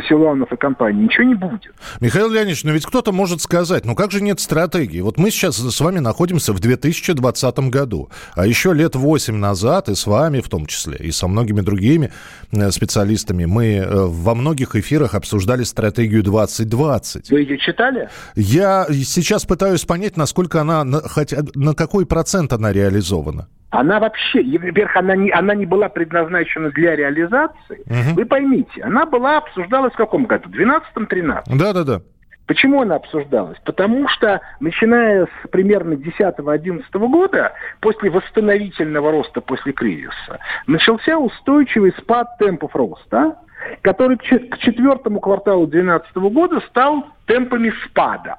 Силуанов 0.00 0.52
и 0.52 0.56
компании, 0.56 1.04
ничего 1.04 1.24
не 1.24 1.34
будет. 1.34 1.72
Михаил 2.00 2.30
Леонидович, 2.30 2.64
но 2.64 2.72
ведь 2.72 2.86
кто-то 2.86 3.12
может 3.12 3.40
сказать, 3.40 3.84
ну 3.84 3.94
как 3.94 4.10
же 4.10 4.22
нет 4.22 4.40
стратегии? 4.40 5.00
Вот 5.00 5.18
мы 5.18 5.30
сейчас 5.30 5.56
с 5.56 5.80
вами 5.80 5.98
находимся 5.98 6.52
в 6.52 6.60
2020 6.60 7.58
году, 7.70 8.10
а 8.34 8.46
еще 8.46 8.72
лет 8.72 8.94
8 8.94 9.36
назад, 9.36 9.88
и 9.88 9.94
с 9.94 10.06
вами 10.06 10.40
в 10.40 10.48
том 10.48 10.66
числе, 10.66 10.96
и 10.96 11.10
со 11.10 11.28
многими 11.28 11.60
другими 11.60 12.12
э, 12.52 12.70
специалистами, 12.70 13.44
мы 13.44 13.76
э, 13.76 13.86
во 13.88 14.34
многих 14.34 14.76
эфирах 14.76 15.14
обсуждали 15.14 15.64
стратегию 15.64 16.22
2020. 16.22 17.30
Вы 17.30 17.40
ее 17.40 17.58
читали? 17.58 18.08
Я 18.34 18.86
сейчас 18.90 19.44
пытаюсь 19.44 19.84
понять, 19.84 20.16
насколько 20.16 20.60
она, 20.60 20.84
хотя 21.04 21.42
на 21.54 21.74
какой 21.74 22.06
процент 22.06 22.52
она 22.52 22.72
реализована 22.72 23.48
она 23.72 24.00
вообще, 24.00 24.42
во-первых, 24.58 24.96
она 24.96 25.16
не, 25.16 25.30
она 25.30 25.54
не 25.54 25.64
была 25.64 25.88
предназначена 25.88 26.70
для 26.70 26.94
реализации. 26.94 27.80
Угу. 27.86 28.16
Вы 28.16 28.26
поймите, 28.26 28.82
она 28.82 29.06
была 29.06 29.38
обсуждалась 29.38 29.94
в 29.94 29.96
каком 29.96 30.26
году? 30.26 30.50
В 30.50 30.52
12-13? 30.52 31.42
Да-да-да. 31.46 32.02
Почему 32.46 32.82
она 32.82 32.96
обсуждалась? 32.96 33.56
Потому 33.64 34.08
что, 34.08 34.42
начиная 34.60 35.24
с 35.24 35.48
примерно 35.48 35.94
10-11 35.94 36.82
года, 36.92 37.52
после 37.80 38.10
восстановительного 38.10 39.10
роста 39.10 39.40
после 39.40 39.72
кризиса, 39.72 40.38
начался 40.66 41.16
устойчивый 41.16 41.94
спад 41.98 42.36
темпов 42.38 42.76
роста, 42.76 43.38
который 43.80 44.18
к 44.18 44.58
четвертому 44.58 45.20
кварталу 45.20 45.66
2012 45.66 46.16
года 46.34 46.60
стал 46.68 47.06
темпами 47.26 47.72
спада. 47.86 48.36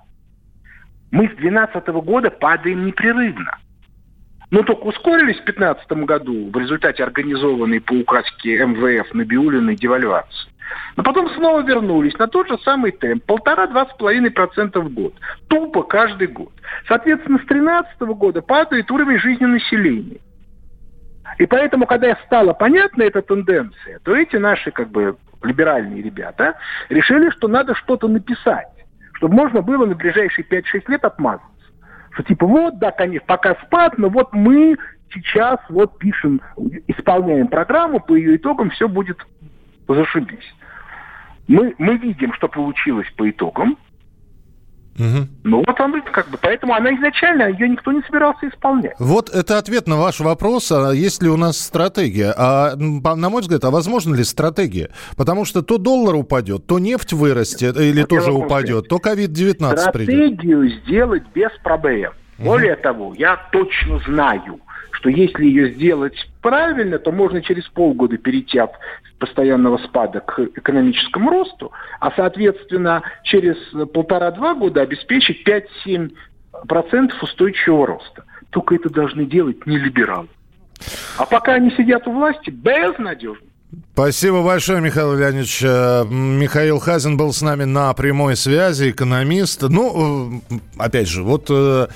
Мы 1.09 1.25
с 1.25 1.35
2012 1.37 1.87
года 2.05 2.29
падаем 2.29 2.85
непрерывно. 2.85 3.57
Но 4.53 4.61
только 4.61 4.83
ускорились 4.83 5.37
в 5.37 5.45
2015 5.45 5.91
году 6.05 6.51
в 6.51 6.57
результате 6.59 7.03
организованной 7.03 7.81
по 7.81 7.93
указке 7.93 8.63
МВФ 8.63 9.11
Набиулиной 9.15 9.75
девальвации. 9.75 10.51
Но 10.95 11.01
потом 11.01 11.27
снова 11.31 11.63
вернулись 11.63 12.15
на 12.19 12.27
тот 12.27 12.47
же 12.47 12.59
самый 12.59 12.91
темп, 12.91 13.25
полтора-два 13.25 13.87
с 13.87 13.97
половиной 13.97 14.29
процента 14.29 14.79
в 14.79 14.93
год. 14.93 15.15
Тупо 15.47 15.81
каждый 15.81 16.27
год. 16.27 16.51
Соответственно, 16.87 17.39
с 17.39 17.47
2013 17.47 18.01
года 18.01 18.43
падает 18.43 18.91
уровень 18.91 19.17
жизни 19.17 19.45
населения. 19.45 20.19
И 21.39 21.47
поэтому, 21.47 21.87
когда 21.87 22.15
стала 22.27 22.53
понятна 22.53 23.01
эта 23.01 23.23
тенденция, 23.23 23.97
то 24.03 24.15
эти 24.15 24.35
наши 24.35 24.69
как 24.69 24.91
бы 24.91 25.17
либеральные 25.41 26.03
ребята 26.03 26.59
решили, 26.89 27.31
что 27.31 27.47
надо 27.47 27.73
что-то 27.73 28.07
написать, 28.07 28.67
чтобы 29.13 29.33
можно 29.33 29.63
было 29.63 29.87
на 29.87 29.95
ближайшие 29.95 30.45
5-6 30.45 30.83
лет 30.89 31.03
отмазаться. 31.03 31.52
Что 32.13 32.23
типа 32.23 32.45
вот, 32.45 32.77
да, 32.77 32.91
конечно, 32.91 33.25
пока 33.25 33.55
спад, 33.65 33.97
но 33.97 34.09
вот 34.09 34.33
мы 34.33 34.77
сейчас 35.13 35.59
вот 35.69 35.97
пишем, 35.97 36.41
исполняем 36.87 37.47
программу, 37.47 37.99
по 37.99 38.15
ее 38.15 38.35
итогам 38.35 38.69
все 38.71 38.87
будет 38.87 39.25
зашибись. 39.87 40.55
Мы, 41.47 41.75
мы 41.77 41.97
видим, 41.97 42.33
что 42.33 42.47
получилось 42.47 43.07
по 43.17 43.29
итогам, 43.29 43.77
Угу. 44.97 45.27
Ну 45.43 45.63
вот 45.65 45.79
он 45.79 46.01
как 46.01 46.29
бы, 46.29 46.37
поэтому 46.41 46.73
она 46.73 46.93
изначально, 46.95 47.49
ее 47.49 47.67
никто 47.67 47.91
не 47.91 48.01
собирался 48.03 48.47
исполнять. 48.47 48.95
Вот 48.99 49.29
это 49.29 49.57
ответ 49.57 49.87
на 49.87 49.97
ваш 49.97 50.19
вопрос, 50.19 50.71
а 50.71 50.91
есть 50.91 51.23
ли 51.23 51.29
у 51.29 51.37
нас 51.37 51.57
стратегия. 51.57 52.33
А, 52.37 52.75
на 52.75 53.29
мой 53.29 53.41
взгляд, 53.41 53.63
а 53.63 53.71
возможно 53.71 54.15
ли 54.15 54.23
стратегия? 54.23 54.91
Потому 55.17 55.45
что 55.45 55.61
то 55.61 55.77
доллар 55.77 56.15
упадет, 56.15 56.67
то 56.67 56.79
нефть 56.79 57.13
вырастет 57.13 57.75
или 57.77 58.01
вот 58.01 58.09
тоже 58.09 58.31
упадет, 58.31 58.87
то 58.87 58.97
ковид-19 58.97 59.91
придет. 59.91 60.37
Стратегию 60.37 60.69
сделать 60.69 61.23
без 61.33 61.51
проблем. 61.63 62.13
Угу. 62.37 62.45
Более 62.45 62.75
того, 62.75 63.13
я 63.17 63.37
точно 63.51 63.99
знаю, 64.07 64.59
что 65.03 65.09
если 65.09 65.43
ее 65.43 65.73
сделать 65.73 66.15
правильно, 66.41 66.97
то 66.97 67.11
можно 67.11 67.41
через 67.41 67.67
полгода 67.67 68.17
перейти 68.17 68.57
от 68.57 68.71
постоянного 69.19 69.77
спада 69.79 70.21
к 70.21 70.39
экономическому 70.39 71.29
росту, 71.29 71.73
а, 71.99 72.09
соответственно, 72.15 73.03
через 73.23 73.57
полтора-два 73.91 74.55
года 74.55 74.79
обеспечить 74.79 75.45
5-7% 75.45 76.11
устойчивого 77.21 77.87
роста. 77.87 78.23
Только 78.51 78.75
это 78.75 78.89
должны 78.89 79.25
делать 79.25 79.65
не 79.65 79.77
либералы. 79.77 80.29
А 81.17 81.25
пока 81.25 81.55
они 81.55 81.71
сидят 81.71 82.07
у 82.07 82.13
власти, 82.13 82.49
безнадежно. 82.49 83.45
Спасибо 83.93 84.41
большое, 84.41 84.79
Михаил 84.79 85.15
Леонидович. 85.15 85.63
Э, 85.63 86.05
Михаил 86.05 86.79
Хазин 86.79 87.17
был 87.17 87.33
с 87.33 87.41
нами 87.41 87.65
на 87.65 87.93
прямой 87.93 88.37
связи, 88.37 88.91
экономист. 88.91 89.63
Ну, 89.63 90.41
э, 90.49 90.57
опять 90.77 91.09
же, 91.09 91.23
вот 91.23 91.47
э, 91.49 91.87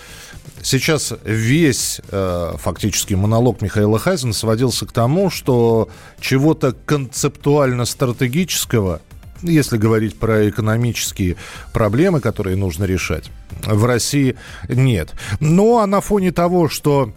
сейчас 0.62 1.14
весь 1.24 2.02
э, 2.10 2.54
фактически 2.58 3.14
монолог 3.14 3.62
Михаила 3.62 3.98
Хайзена 4.00 4.34
сводился 4.34 4.86
к 4.86 4.92
тому, 4.92 5.30
что 5.30 5.88
чего-то 6.20 6.76
концептуально-стратегического, 6.86 9.00
если 9.42 9.78
говорить 9.78 10.18
про 10.18 10.50
экономические 10.50 11.38
проблемы, 11.74 12.22
которые 12.22 12.56
нужно 12.56 12.86
решать, 12.86 13.30
в 13.64 13.86
России 13.86 14.36
нет. 14.68 15.12
Ну 15.40 15.80
а 15.80 15.88
на 15.88 16.02
фоне 16.02 16.32
того, 16.32 16.70
что 16.70 17.12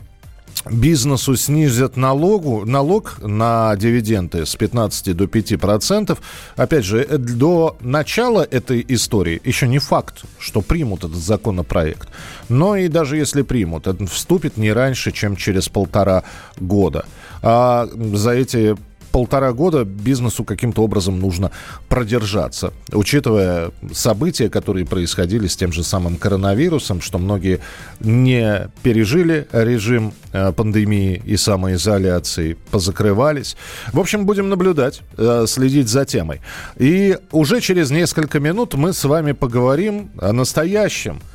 бизнесу 0.70 1.36
снизят 1.36 1.96
налогу, 1.96 2.64
налог 2.66 3.16
на 3.20 3.74
дивиденды 3.76 4.46
с 4.46 4.56
15 4.56 5.16
до 5.16 5.26
5 5.26 5.58
процентов. 5.58 6.18
Опять 6.56 6.84
же, 6.84 7.02
э, 7.02 7.18
до 7.18 7.76
начала 7.80 8.46
этой 8.50 8.84
истории 8.88 9.40
еще 9.44 9.68
не 9.68 9.78
факт, 9.78 10.24
что 10.38 10.60
примут 10.60 11.04
этот 11.04 11.16
законопроект. 11.16 12.08
Но 12.48 12.76
и 12.76 12.88
даже 12.88 13.16
если 13.16 13.42
примут, 13.42 13.86
это 13.86 14.06
вступит 14.06 14.56
не 14.56 14.72
раньше, 14.72 15.12
чем 15.12 15.36
через 15.36 15.68
полтора 15.68 16.22
года. 16.58 17.04
А 17.42 17.88
за 17.94 18.30
эти 18.30 18.76
полтора 19.10 19.52
года 19.52 19.84
бизнесу 19.84 20.44
каким-то 20.44 20.82
образом 20.82 21.20
нужно 21.20 21.50
продержаться. 21.88 22.72
Учитывая 22.92 23.70
события, 23.92 24.48
которые 24.48 24.86
происходили 24.86 25.46
с 25.46 25.56
тем 25.56 25.72
же 25.72 25.82
самым 25.82 26.16
коронавирусом, 26.16 27.00
что 27.00 27.18
многие 27.18 27.60
не 28.00 28.68
пережили 28.82 29.46
режим 29.52 30.12
э, 30.32 30.52
пандемии 30.52 31.22
и 31.24 31.36
самоизоляции, 31.36 32.56
позакрывались. 32.70 33.56
В 33.92 34.00
общем, 34.00 34.26
будем 34.26 34.48
наблюдать, 34.48 35.00
э, 35.16 35.44
следить 35.46 35.88
за 35.88 36.04
темой. 36.04 36.40
И 36.78 37.18
уже 37.32 37.60
через 37.60 37.90
несколько 37.90 38.40
минут 38.40 38.74
мы 38.74 38.92
с 38.92 39.04
вами 39.04 39.32
поговорим 39.32 40.10
о 40.18 40.32
настоящем– 40.32 41.20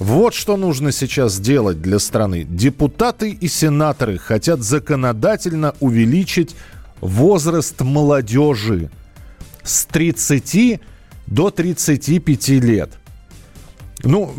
вот 0.00 0.32
что 0.32 0.56
нужно 0.56 0.92
сейчас 0.92 1.34
сделать 1.34 1.82
для 1.82 1.98
страны. 1.98 2.44
Депутаты 2.48 3.32
и 3.32 3.48
сенаторы 3.48 4.16
хотят 4.16 4.62
законодательно 4.62 5.74
увеличить 5.78 6.56
возраст 7.00 7.80
молодежи 7.80 8.90
с 9.62 9.84
30 9.86 10.80
до 11.26 11.50
35 11.50 12.48
лет. 12.48 12.90
Ну, 14.02 14.32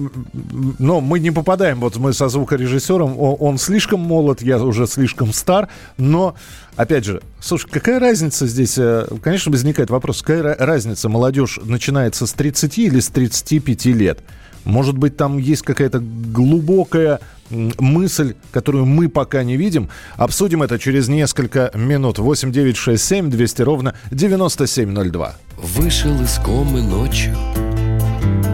но 0.79 1.01
мы 1.01 1.19
не 1.19 1.31
попадаем, 1.31 1.79
вот 1.81 1.95
мы 1.97 2.13
со 2.13 2.29
звукорежиссером, 2.29 3.15
он, 3.19 3.57
слишком 3.59 3.99
молод, 3.99 4.41
я 4.41 4.57
уже 4.57 4.87
слишком 4.87 5.33
стар, 5.33 5.69
но, 5.97 6.35
опять 6.75 7.05
же, 7.05 7.21
слушай, 7.39 7.69
какая 7.69 7.99
разница 7.99 8.47
здесь, 8.47 8.77
э, 8.77 9.05
конечно, 9.21 9.51
возникает 9.51 9.91
вопрос, 9.91 10.23
какая 10.23 10.55
разница, 10.57 11.09
молодежь 11.09 11.59
начинается 11.63 12.25
с 12.25 12.33
30 12.33 12.77
или 12.79 12.99
с 12.99 13.09
35 13.09 13.85
лет? 13.85 14.19
Может 14.65 14.97
быть, 14.97 15.17
там 15.17 15.37
есть 15.37 15.63
какая-то 15.63 15.99
глубокая 15.99 17.19
мысль, 17.49 18.35
которую 18.51 18.85
мы 18.85 19.09
пока 19.09 19.43
не 19.43 19.57
видим. 19.57 19.89
Обсудим 20.15 20.63
это 20.63 20.79
через 20.79 21.07
несколько 21.07 21.71
минут. 21.73 22.19
8 22.19 22.51
9 22.51 22.77
6 22.77 23.03
7 23.03 23.29
200 23.29 23.61
ровно 23.61 23.95
9702. 24.11 25.35
Вышел 25.57 26.21
из 26.21 26.37
комы 26.39 26.81
ночью, 26.81 27.35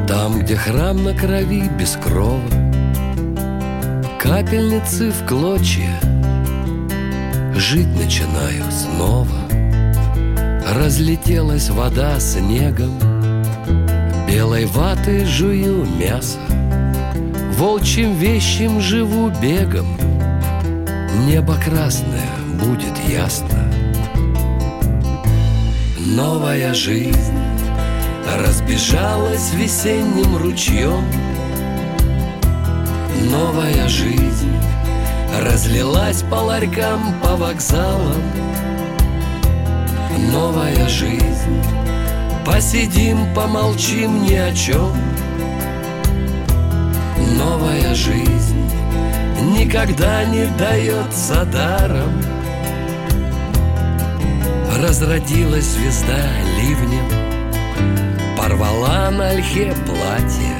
там, 0.07 0.39
где 0.39 0.55
храм 0.55 1.03
на 1.03 1.13
крови 1.15 1.69
без 1.79 1.97
крова, 1.97 2.41
Капельницы 4.19 5.11
в 5.11 5.25
клочья, 5.25 5.99
жить 7.55 7.87
начинаю 7.87 8.63
снова. 8.71 9.37
Разлетелась 10.75 11.69
вода 11.69 12.19
снегом, 12.19 13.16
Белой 14.27 14.65
ваты 14.65 15.25
жую 15.25 15.85
мясо, 15.85 16.39
Волчьим 17.57 18.13
вещим 18.15 18.81
живу 18.81 19.29
бегом, 19.41 19.97
Небо 21.25 21.55
красное 21.55 22.29
будет 22.61 22.93
ясно. 23.07 23.71
Новая 25.97 26.73
жизнь 26.73 27.39
разбежалась 28.37 29.53
весенним 29.53 30.37
ручьем. 30.37 31.03
Новая 33.31 33.87
жизнь 33.87 34.51
разлилась 35.41 36.23
по 36.23 36.35
ларькам, 36.35 37.13
по 37.23 37.35
вокзалам. 37.35 38.21
Новая 40.31 40.87
жизнь 40.89 41.76
Посидим, 42.47 43.33
помолчим 43.35 44.23
ни 44.23 44.33
о 44.33 44.53
чем 44.53 44.93
Новая 47.37 47.93
жизнь 47.93 48.71
никогда 49.51 50.23
не 50.23 50.45
дается 50.57 51.43
даром. 51.43 52.23
Разродилась 54.81 55.65
звезда 55.65 56.25
ливнем 56.57 57.05
Порвала 58.37 59.11
на 59.11 59.31
ольхе 59.31 59.73
платье. 59.85 60.55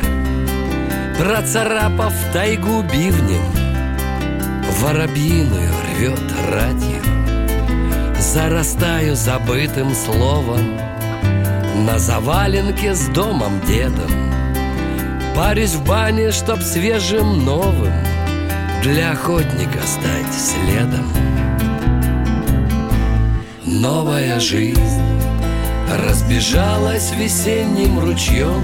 Процарапав 1.17 2.13
тайгу 2.34 2.84
бивнем 2.84 3.41
Воробьиную 4.82 5.71
рвет 5.95 6.19
радио 6.52 7.02
Зарастаю 8.19 9.15
забытым 9.15 9.95
словом 9.95 10.87
на 11.85 11.99
заваленке 11.99 12.95
с 12.95 13.07
домом 13.09 13.61
дедом. 13.67 14.11
Парюсь 15.35 15.75
в 15.75 15.85
бане, 15.85 16.31
чтоб 16.31 16.59
свежим 16.61 17.45
новым. 17.45 17.93
Для 18.81 19.11
охотника 19.11 19.79
стать 19.85 20.33
следом. 20.33 21.07
Новая 23.65 24.39
жизнь 24.39 25.01
разбежалась 25.93 27.11
весенним 27.11 27.99
ручьем. 27.99 28.63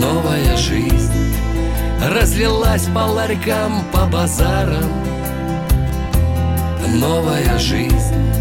Новая 0.00 0.56
жизнь 0.56 1.34
разлилась 2.02 2.86
по 2.94 3.00
ларькам, 3.00 3.82
по 3.92 4.06
базарам. 4.06 4.90
Новая 6.94 7.58
жизнь 7.58 8.37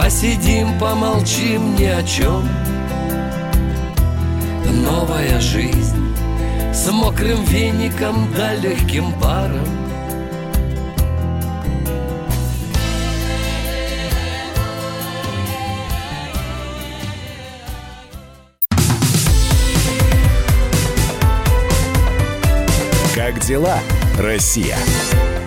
Посидим, 0.00 0.78
помолчим 0.78 1.74
ни 1.74 1.86
о 1.86 2.00
чем 2.04 2.48
Новая 4.84 5.40
жизнь 5.40 6.14
С 6.72 6.88
мокрым 6.92 7.42
веником 7.42 8.32
да 8.32 8.54
легким 8.54 9.12
паром 9.20 9.66
Как 23.16 23.40
дела, 23.40 23.80
Россия? 24.16 24.76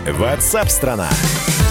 Ватсап-страна! 0.06 1.10
страна 1.10 1.71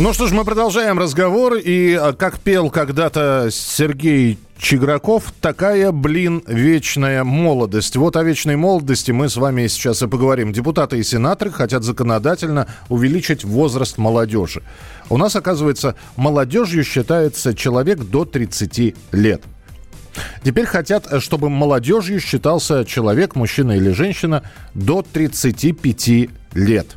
ну 0.00 0.14
что 0.14 0.26
ж, 0.26 0.32
мы 0.32 0.44
продолжаем 0.46 0.98
разговор. 0.98 1.56
И, 1.56 1.92
а, 1.92 2.14
как 2.14 2.38
пел 2.40 2.70
когда-то 2.70 3.50
Сергей 3.52 4.38
Чиграков, 4.56 5.24
такая, 5.42 5.92
блин, 5.92 6.42
вечная 6.46 7.22
молодость. 7.22 7.96
Вот 7.96 8.16
о 8.16 8.22
вечной 8.22 8.56
молодости 8.56 9.10
мы 9.10 9.28
с 9.28 9.36
вами 9.36 9.66
сейчас 9.66 10.00
и 10.00 10.06
поговорим. 10.06 10.54
Депутаты 10.54 10.98
и 10.98 11.02
сенаторы 11.02 11.50
хотят 11.50 11.82
законодательно 11.82 12.66
увеличить 12.88 13.44
возраст 13.44 13.98
молодежи. 13.98 14.62
У 15.10 15.18
нас, 15.18 15.36
оказывается, 15.36 15.96
молодежью 16.16 16.82
считается 16.82 17.54
человек 17.54 17.98
до 17.98 18.24
30 18.24 18.94
лет. 19.12 19.42
Теперь 20.42 20.64
хотят, 20.64 21.22
чтобы 21.22 21.50
молодежью 21.50 22.20
считался 22.20 22.86
человек, 22.86 23.34
мужчина 23.34 23.72
или 23.72 23.90
женщина, 23.90 24.44
до 24.72 25.02
35 25.02 26.30
лет. 26.54 26.96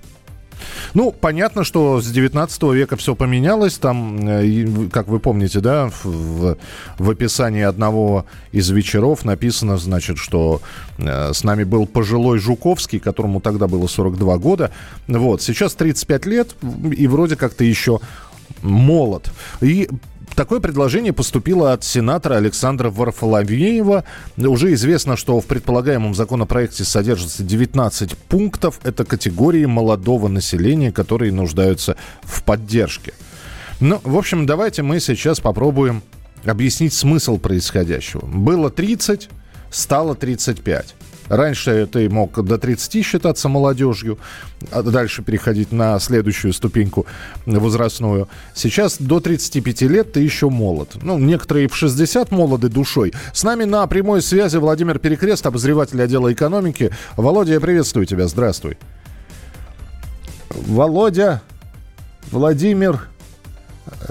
Ну, 0.93 1.11
понятно, 1.11 1.63
что 1.63 2.01
с 2.01 2.07
19 2.07 2.63
века 2.73 2.95
все 2.97 3.15
поменялось. 3.15 3.77
Там, 3.77 4.17
э, 4.27 4.89
как 4.91 5.07
вы 5.07 5.19
помните, 5.19 5.59
да, 5.59 5.89
в, 6.03 6.57
в 6.97 7.09
описании 7.09 7.63
одного 7.63 8.25
из 8.51 8.69
вечеров 8.69 9.25
написано, 9.25 9.77
значит, 9.77 10.17
что 10.17 10.61
э, 10.97 11.33
с 11.33 11.43
нами 11.43 11.63
был 11.63 11.85
пожилой 11.87 12.39
Жуковский, 12.39 12.99
которому 12.99 13.41
тогда 13.41 13.67
было 13.67 13.87
42 13.87 14.37
года. 14.37 14.71
Вот, 15.07 15.41
сейчас 15.41 15.73
35 15.75 16.25
лет, 16.25 16.55
и 16.95 17.07
вроде 17.07 17.35
как-то 17.35 17.63
еще 17.63 17.99
молод. 18.61 19.31
И 19.61 19.89
Такое 20.35 20.59
предложение 20.59 21.13
поступило 21.13 21.73
от 21.73 21.83
сенатора 21.83 22.35
Александра 22.35 22.89
Варфоломеева. 22.89 24.03
Уже 24.37 24.73
известно, 24.73 25.15
что 25.15 25.39
в 25.39 25.45
предполагаемом 25.45 26.15
законопроекте 26.15 26.83
содержится 26.83 27.43
19 27.43 28.17
пунктов. 28.17 28.79
Это 28.83 29.05
категории 29.05 29.65
молодого 29.65 30.27
населения, 30.27 30.91
которые 30.91 31.31
нуждаются 31.31 31.97
в 32.23 32.43
поддержке. 32.43 33.13
Ну, 33.79 34.01
в 34.03 34.17
общем, 34.17 34.45
давайте 34.47 34.81
мы 34.81 34.99
сейчас 34.99 35.39
попробуем 35.39 36.01
объяснить 36.45 36.93
смысл 36.93 37.37
происходящего. 37.37 38.25
Было 38.25 38.71
30, 38.71 39.29
стало 39.69 40.15
35. 40.15 40.95
Раньше 41.27 41.87
ты 41.91 42.09
мог 42.09 42.43
до 42.43 42.57
30 42.57 43.05
считаться 43.05 43.49
молодежью, 43.49 44.17
а 44.71 44.83
дальше 44.83 45.23
переходить 45.23 45.71
на 45.71 45.99
следующую 45.99 46.53
ступеньку 46.53 47.05
возрастную. 47.45 48.27
Сейчас 48.53 48.97
до 48.99 49.19
35 49.19 49.81
лет 49.83 50.11
ты 50.13 50.19
еще 50.21 50.49
молод. 50.49 50.97
Ну, 51.01 51.17
некоторые 51.17 51.67
в 51.67 51.75
60 51.75 52.31
молоды 52.31 52.69
душой. 52.69 53.13
С 53.33 53.43
нами 53.43 53.63
на 53.63 53.85
прямой 53.87 54.21
связи 54.21 54.57
Владимир 54.57 54.99
Перекрест, 54.99 55.45
обозреватель 55.45 56.01
отдела 56.01 56.31
экономики. 56.31 56.91
Володя, 57.15 57.53
я 57.53 57.59
приветствую 57.59 58.05
тебя. 58.05 58.27
Здравствуй. 58.27 58.77
Володя, 60.49 61.41
Владимир, 62.31 63.07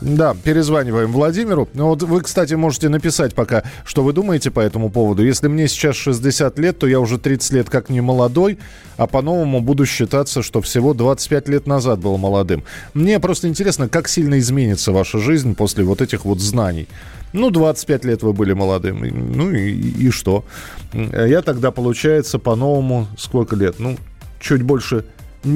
Да, 0.01 0.35
перезваниваем 0.35 1.13
Владимиру. 1.13 1.69
Ну 1.75 1.89
вот 1.89 2.03
вы, 2.03 2.21
кстати, 2.23 2.55
можете 2.55 2.89
написать 2.89 3.35
пока, 3.35 3.63
что 3.85 4.03
вы 4.03 4.13
думаете 4.13 4.51
по 4.51 4.61
этому 4.61 4.91
поводу. 4.91 5.25
Если 5.25 5.49
мне 5.49 5.69
сейчас 5.69 5.97
60 5.97 6.59
лет, 6.59 6.79
то 6.79 6.87
я 6.87 7.01
уже 7.01 7.19
30 7.19 7.53
лет 7.53 7.71
как 7.71 7.89
не 7.89 8.01
молодой, 8.01 8.59
а 8.97 9.07
по-новому 9.07 9.61
буду 9.61 9.87
считаться, 9.87 10.43
что 10.43 10.61
всего 10.61 10.95
25 10.95 11.49
лет 11.49 11.67
назад 11.67 12.01
был 12.01 12.17
молодым. 12.19 12.65
Мне 12.95 13.21
просто 13.21 13.49
интересно, 13.49 13.89
как 13.89 14.09
сильно 14.09 14.39
изменится 14.39 14.93
ваша 14.93 15.19
жизнь 15.19 15.55
после 15.55 15.85
вот 15.85 16.01
этих 16.01 16.25
вот 16.25 16.41
знаний. 16.41 16.89
Ну, 17.33 17.51
25 17.51 18.05
лет 18.05 18.23
вы 18.23 18.33
были 18.33 18.53
молодым. 18.53 19.01
Ну 19.01 19.51
и, 19.51 19.71
и 19.73 20.11
что? 20.11 20.45
Я 20.93 21.43
тогда, 21.43 21.71
получается, 21.71 22.39
по-новому 22.39 23.07
сколько 23.17 23.57
лет? 23.57 23.77
Ну, 23.79 23.97
чуть 24.39 24.63
больше 24.63 25.05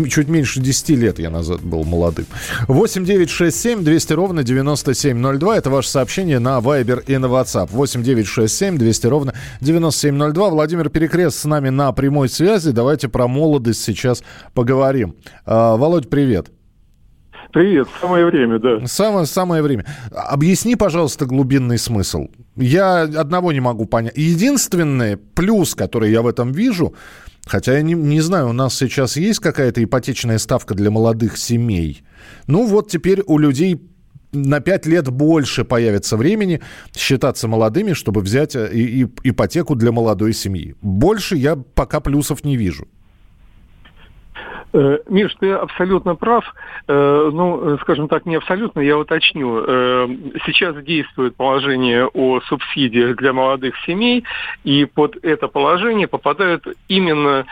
чуть 0.08 0.28
меньше 0.28 0.60
10 0.60 0.88
лет 0.90 1.18
я 1.18 1.30
назад 1.30 1.62
был 1.62 1.84
молодым. 1.84 2.26
8 2.68 3.04
9 3.04 3.30
6 3.30 3.56
7 3.56 3.84
200 3.84 4.12
ровно 4.12 4.42
9702. 4.42 5.56
Это 5.56 5.70
ваше 5.70 5.88
сообщение 5.88 6.38
на 6.38 6.58
Viber 6.58 7.04
и 7.06 7.16
на 7.18 7.26
WhatsApp. 7.26 7.68
8 7.70 8.02
9 8.02 8.26
6 8.26 8.54
7 8.54 8.78
200 8.78 9.06
ровно 9.06 9.34
9702. 9.60 10.50
Владимир 10.50 10.90
Перекрест 10.90 11.38
с 11.38 11.44
нами 11.44 11.68
на 11.68 11.92
прямой 11.92 12.28
связи. 12.28 12.70
Давайте 12.72 13.08
про 13.08 13.28
молодость 13.28 13.82
сейчас 13.82 14.22
поговорим. 14.54 15.14
А, 15.44 15.76
Володь, 15.76 16.08
привет. 16.08 16.48
Привет, 17.52 17.88
самое 18.00 18.26
время, 18.26 18.58
да. 18.58 18.86
Самое, 18.86 19.24
самое 19.24 19.62
время. 19.62 19.86
Объясни, 20.12 20.76
пожалуйста, 20.76 21.24
глубинный 21.24 21.78
смысл. 21.78 22.26
Я 22.56 23.02
одного 23.02 23.52
не 23.52 23.60
могу 23.60 23.86
понять. 23.86 24.14
Единственный 24.16 25.16
плюс, 25.16 25.74
который 25.74 26.10
я 26.10 26.22
в 26.22 26.26
этом 26.26 26.52
вижу, 26.52 26.94
хотя 27.46 27.74
я 27.74 27.82
не, 27.82 27.94
не 27.94 28.20
знаю, 28.20 28.50
у 28.50 28.52
нас 28.52 28.76
сейчас 28.76 29.16
есть 29.16 29.40
какая-то 29.40 29.82
ипотечная 29.82 30.38
ставка 30.38 30.74
для 30.74 30.90
молодых 30.90 31.38
семей. 31.38 32.02
Ну 32.46 32.66
вот 32.66 32.90
теперь 32.90 33.22
у 33.26 33.38
людей 33.38 33.80
на 34.32 34.60
5 34.60 34.86
лет 34.86 35.08
больше 35.08 35.64
появится 35.64 36.16
времени 36.16 36.60
считаться 36.94 37.48
молодыми, 37.48 37.94
чтобы 37.94 38.20
взять 38.20 38.54
э, 38.56 38.70
и, 38.72 39.04
и, 39.04 39.08
ипотеку 39.24 39.74
для 39.74 39.92
молодой 39.92 40.32
семьи. 40.34 40.74
Больше 40.82 41.36
я 41.36 41.56
пока 41.56 42.00
плюсов 42.00 42.44
не 42.44 42.56
вижу. 42.56 42.88
Э, 44.76 44.98
Миш, 45.08 45.34
ты 45.40 45.52
абсолютно 45.52 46.16
прав. 46.16 46.44
Э, 46.86 47.30
ну, 47.32 47.78
скажем 47.78 48.08
так, 48.08 48.26
не 48.26 48.36
абсолютно, 48.36 48.80
я 48.80 48.98
уточню. 48.98 49.64
Э, 49.66 50.06
сейчас 50.44 50.76
действует 50.84 51.34
положение 51.34 52.06
о 52.06 52.40
субсидиях 52.42 53.16
для 53.16 53.32
молодых 53.32 53.74
семей, 53.86 54.24
и 54.64 54.84
под 54.84 55.16
это 55.24 55.48
положение 55.48 56.08
попадают 56.08 56.66
именно 56.88 57.46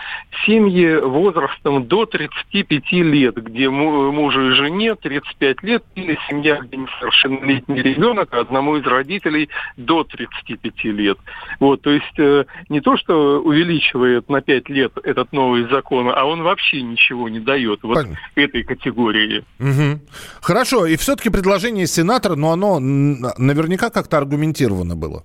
семьи 0.44 0.96
возрастом 0.96 1.86
до 1.86 2.04
35 2.04 2.92
лет, 2.92 3.36
где 3.36 3.70
мужу 3.70 4.50
и 4.50 4.50
жене 4.50 4.94
35 4.94 5.62
лет, 5.62 5.82
или 5.94 6.18
семья, 6.28 6.60
где 6.60 6.76
несовершеннолетний 6.76 7.80
ребенок, 7.80 8.28
а 8.32 8.40
одному 8.40 8.76
из 8.76 8.86
родителей 8.86 9.48
до 9.78 10.04
35 10.04 10.84
лет. 10.84 11.18
Вот, 11.58 11.80
то 11.80 11.90
есть 11.90 12.18
не 12.68 12.80
то, 12.80 12.98
что 12.98 13.40
увеличивает 13.40 14.28
на 14.28 14.42
5 14.42 14.68
лет 14.68 14.92
этот 15.02 15.32
новый 15.32 15.64
закон, 15.70 16.12
а 16.14 16.24
он 16.24 16.42
вообще 16.42 16.82
ничего 16.82 17.13
ничего 17.14 17.28
не 17.28 17.40
дает 17.40 17.82
вот 17.82 17.94
Понятно. 17.94 18.18
этой 18.34 18.62
категории. 18.64 19.44
Угу. 19.58 20.00
Хорошо, 20.40 20.86
и 20.86 20.96
все-таки 20.96 21.30
предложение 21.30 21.86
сенатора, 21.86 22.34
но 22.34 22.52
оно 22.52 22.80
наверняка 22.80 23.90
как-то 23.90 24.18
аргументировано 24.18 24.96
было. 24.96 25.24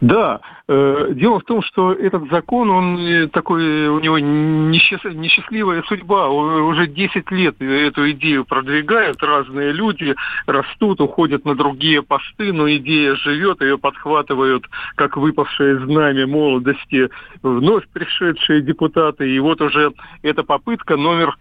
Да, 0.00 0.40
э, 0.68 1.12
дело 1.12 1.40
в 1.40 1.44
том, 1.44 1.62
что 1.62 1.92
этот 1.92 2.28
закон, 2.30 2.70
он 2.70 3.28
такой, 3.30 3.88
у 3.88 4.00
него 4.00 4.18
несчастливая 4.18 5.82
судьба. 5.82 6.28
Уже 6.28 6.86
10 6.86 7.30
лет 7.30 7.60
эту 7.60 8.10
идею 8.12 8.44
продвигают 8.44 9.22
разные 9.22 9.72
люди, 9.72 10.14
растут, 10.46 11.00
уходят 11.00 11.44
на 11.44 11.54
другие 11.54 12.02
посты, 12.02 12.52
но 12.52 12.70
идея 12.70 13.14
живет, 13.16 13.60
ее 13.62 13.78
подхватывают 13.78 14.64
как 14.96 15.16
выпавшее 15.16 15.78
знамя 15.80 16.26
молодости 16.26 17.08
вновь 17.42 17.86
пришедшие 17.88 18.62
депутаты. 18.62 19.30
И 19.30 19.38
вот 19.38 19.60
уже 19.60 19.92
эта 20.22 20.42
попытка 20.42 20.96
номер 20.96 21.36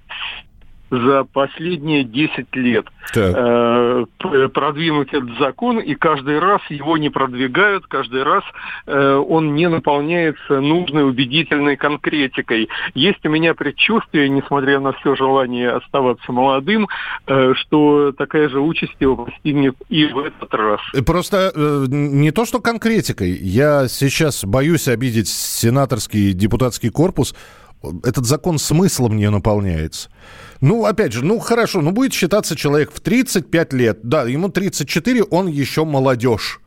за 0.89 1.23
последние 1.23 2.03
10 2.03 2.55
лет 2.55 2.85
э, 3.15 4.05
продвинуть 4.53 5.09
этот 5.13 5.37
закон, 5.39 5.79
и 5.79 5.95
каждый 5.95 6.39
раз 6.39 6.61
его 6.69 6.97
не 6.97 7.09
продвигают, 7.09 7.85
каждый 7.87 8.23
раз 8.23 8.43
э, 8.85 9.15
он 9.15 9.55
не 9.55 9.67
наполняется 9.67 10.59
нужной 10.59 11.07
убедительной 11.07 11.77
конкретикой. 11.77 12.69
Есть 12.93 13.25
у 13.25 13.29
меня 13.29 13.53
предчувствие, 13.53 14.29
несмотря 14.29 14.79
на 14.79 14.93
все 14.93 15.15
желание 15.15 15.71
оставаться 15.71 16.31
молодым, 16.31 16.87
э, 17.27 17.53
что 17.55 18.11
такая 18.11 18.49
же 18.49 18.59
участь 18.59 18.95
его 18.99 19.25
постигнет 19.25 19.75
и 19.89 20.05
в 20.05 20.19
этот 20.19 20.53
раз. 20.53 20.81
Просто 21.05 21.51
э, 21.53 21.85
не 21.89 22.31
то, 22.31 22.45
что 22.45 22.59
конкретикой. 22.59 23.31
Я 23.31 23.87
сейчас 23.87 24.43
боюсь 24.45 24.87
обидеть 24.87 25.27
сенаторский 25.27 26.33
депутатский 26.33 26.89
корпус. 26.89 27.35
Этот 28.03 28.25
закон 28.25 28.57
смыслом 28.57 29.17
не 29.17 29.29
наполняется. 29.29 30.09
Ну, 30.61 30.85
опять 30.85 31.13
же, 31.13 31.23
ну 31.23 31.39
хорошо, 31.39 31.81
ну 31.81 31.91
будет 31.91 32.13
считаться 32.13 32.55
человек 32.55 32.91
в 32.91 32.99
35 32.99 33.73
лет. 33.73 33.99
Да, 34.03 34.23
ему 34.23 34.49
34, 34.49 35.23
он 35.23 35.47
еще 35.47 35.85
молодежь. 35.85 36.59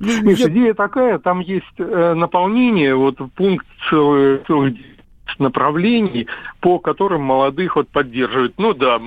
Миш, 0.00 0.40
идея 0.40 0.74
такая, 0.74 1.18
там 1.18 1.38
есть 1.38 1.64
э, 1.78 2.14
наполнение, 2.14 2.96
вот 2.96 3.16
пункт 3.36 3.66
целый 3.88 4.76
направлений, 5.38 6.26
по 6.60 6.78
которым 6.78 7.22
молодых 7.22 7.76
вот 7.76 7.88
поддерживают. 7.88 8.54
Ну 8.58 8.74
да, 8.74 8.98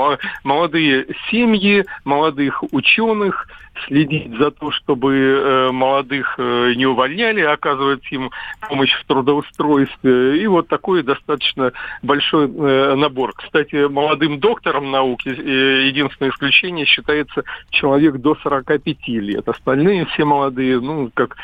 молодые 0.43 1.08
семьи, 1.30 1.86
молодых 2.03 2.63
ученых, 2.71 3.47
следить 3.86 4.36
за 4.38 4.51
то, 4.51 4.71
чтобы 4.71 5.15
э, 5.15 5.71
молодых 5.71 6.36
э, 6.38 6.73
не 6.75 6.86
увольняли, 6.86 7.41
оказывать 7.41 8.03
им 8.12 8.32
помощь 8.67 8.93
в 8.93 9.06
трудоустройстве. 9.06 10.41
И 10.41 10.47
вот 10.47 10.67
такой 10.67 11.03
достаточно 11.03 11.71
большой 12.01 12.47
э, 12.47 12.95
набор. 12.95 13.34
Кстати, 13.36 13.88
молодым 13.88 14.39
доктором 14.39 14.91
науки 14.91 15.30
единственное 15.30 16.32
исключение 16.32 16.86
считается 16.86 17.43
человек 17.69 18.17
до 18.17 18.36
45 18.36 19.08
лет. 19.08 19.47
Остальные 19.47 20.06
все 20.08 20.25
молодые, 20.25 20.80
ну, 20.80 21.12
как 21.13 21.36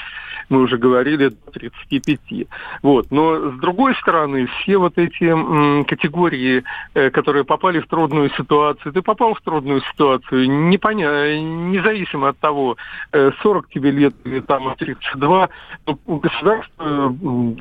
мы 0.53 0.61
уже 0.61 0.77
говорили, 0.77 1.29
до 1.29 1.51
35. 1.51 2.47
Вот. 2.83 3.07
Но 3.09 3.51
с 3.51 3.59
другой 3.59 3.95
стороны, 3.95 4.47
все 4.47 4.77
вот 4.77 4.97
эти 4.97 5.25
категории, 5.85 6.63
э, 6.93 7.09
которые 7.09 7.43
попали 7.43 7.79
в 7.79 7.87
трудную 7.87 8.29
ситуацию, 8.37 8.93
ты 8.93 9.01
попал 9.01 9.33
в 9.33 9.41
трудную 9.41 9.81
ситуацию, 9.81 10.69
не 10.69 10.77
поня... 10.77 11.39
независимо 11.41 12.29
от 12.29 12.37
того, 12.37 12.77
40 13.11 13.65
э, 13.65 13.73
тебе 13.73 13.91
лет 13.91 14.13
или 14.25 14.41
там 14.41 14.75
32, 14.77 15.49
ну, 15.87 15.99
государство 16.19 17.15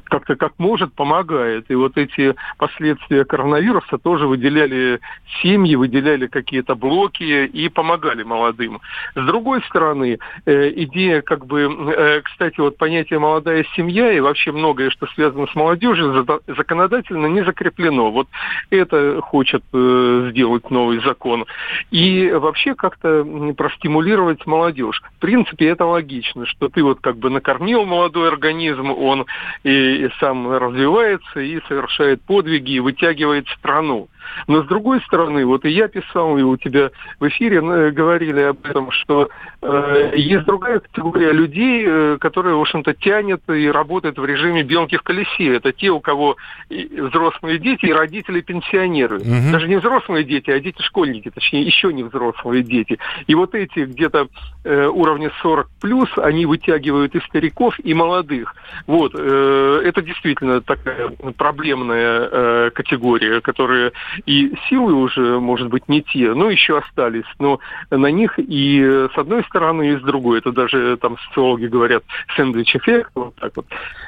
как-то 0.05 0.37
как 0.37 0.53
может 0.59 0.93
помогает. 0.93 1.71
И 1.71 1.75
вот 1.75 1.97
эти 1.97 2.35
последствия 2.59 3.25
коронавируса 3.25 3.97
тоже 3.97 4.27
выделяли 4.27 5.01
семьи, 5.43 5.77
выделяли 5.77 6.27
какие-то 6.27 6.75
блоки 6.75 7.47
и 7.47 7.69
помогали 7.71 8.23
молодым. 8.23 8.81
С 9.15 9.27
другой 9.27 9.63
стороны, 9.63 10.19
э, 10.45 10.73
идея 10.77 11.23
как 11.23 11.47
бы, 11.47 12.23
кстати, 12.25 12.61
вот 12.61 12.77
понятие 12.83 13.21
«молодая 13.21 13.65
семья» 13.77 14.11
и 14.11 14.19
вообще 14.19 14.51
многое, 14.51 14.91
что 14.91 15.07
связано 15.15 15.47
с 15.47 15.55
молодежью, 15.55 16.27
законодательно 16.49 17.27
не 17.27 17.45
закреплено. 17.45 18.11
Вот 18.11 18.27
это 18.71 19.21
хочет 19.21 19.63
э, 19.73 20.31
сделать 20.33 20.69
новый 20.69 21.01
закон. 21.01 21.47
И 21.93 22.29
вообще 22.33 22.75
как-то 22.75 23.25
простимулировать 23.57 24.45
молодежь. 24.47 25.01
В 25.17 25.21
принципе, 25.21 25.69
это 25.69 25.87
логично, 25.87 26.45
что 26.45 26.69
ты 26.69 26.83
вот 26.83 26.99
как 27.01 27.19
бы 27.19 27.31
накормил 27.31 27.85
молодой 27.85 28.27
организм, 28.27 28.91
он 28.91 29.27
и, 29.63 30.07
и 30.07 30.11
сам 30.19 30.51
развивается, 30.51 31.39
и 31.39 31.61
совершает 31.69 32.21
подвиги, 32.23 32.73
и 32.73 32.81
вытягивает 32.81 33.47
страну. 33.51 34.09
Но 34.47 34.63
с 34.63 34.67
другой 34.67 35.01
стороны, 35.03 35.45
вот 35.45 35.65
и 35.65 35.71
я 35.71 35.89
писал, 35.89 36.37
и 36.39 36.43
у 36.43 36.57
тебя 36.57 36.91
в 37.21 37.29
эфире 37.29 37.59
э, 37.59 37.91
говорили 37.91 38.41
об 38.41 38.65
этом, 38.65 38.91
что 38.91 39.29
э, 39.61 40.13
есть 40.17 40.45
другая 40.45 40.81
категория 40.81 41.33
людей, 41.33 41.85
э, 41.87 42.19
которые, 42.21 42.57
в 42.57 42.61
общем-то, 42.61 42.95
тянет 42.95 43.43
и 43.49 43.69
работают 43.69 44.19
в 44.19 44.25
режиме 44.25 44.63
белки 44.63 44.97
в 44.97 45.03
колесе. 45.03 45.57
Это 45.57 45.73
те, 45.73 45.91
у 45.91 46.01
кого 46.01 46.37
взрослые 46.71 47.59
дети 47.59 47.87
и 47.87 47.93
родители-пенсионеры. 47.93 49.19
Угу. 49.19 49.53
Даже 49.53 49.69
не 49.69 49.77
взрослые 49.77 50.25
дети, 50.25 50.51
а 50.51 50.61
дети-школьники, 50.61 51.31
точнее, 51.31 51.63
еще 51.63 51.93
не 51.93 52.03
взрослые 52.03 52.63
дети. 52.63 52.99
И 53.27 53.35
вот 53.35 53.55
эти 53.55 53.81
где-то 53.81 54.29
э, 54.65 54.87
уровня 54.87 55.31
40 55.43 55.69
плюс, 55.81 56.09
они 56.17 56.47
вытягивают 56.47 57.15
и 57.15 57.21
стариков, 57.21 57.75
и 57.83 57.95
молодых. 57.95 58.55
Вот. 58.87 59.13
Э, 59.15 59.83
это 59.85 60.03
действительно 60.03 60.61
такая 60.61 61.11
проблемная 61.37 62.29
э, 62.31 62.71
категория, 62.75 63.41
которая 63.41 63.93
и 64.27 64.55
силы 64.69 64.95
уже, 64.95 65.41
может 65.41 65.69
быть, 65.69 65.89
не 65.89 66.03
те, 66.03 66.35
но 66.35 66.51
еще 66.51 66.79
остались. 66.79 67.25
Но 67.39 67.61
на 67.91 68.11
них 68.11 68.39
и 68.39 69.09
с 69.15 69.19
одной 69.19 69.45
стороны, 69.45 69.93
и 69.93 69.97
с 69.97 70.03
другой. 70.03 70.39
Это 70.39 70.53
даже 70.53 70.97
там 70.97 71.17
социологи 71.29 71.67
говорят 71.67 72.05
сэндвич-эффект, 72.37 73.11
вот 73.15 73.35
так 73.37 73.53
вот. 73.57 73.67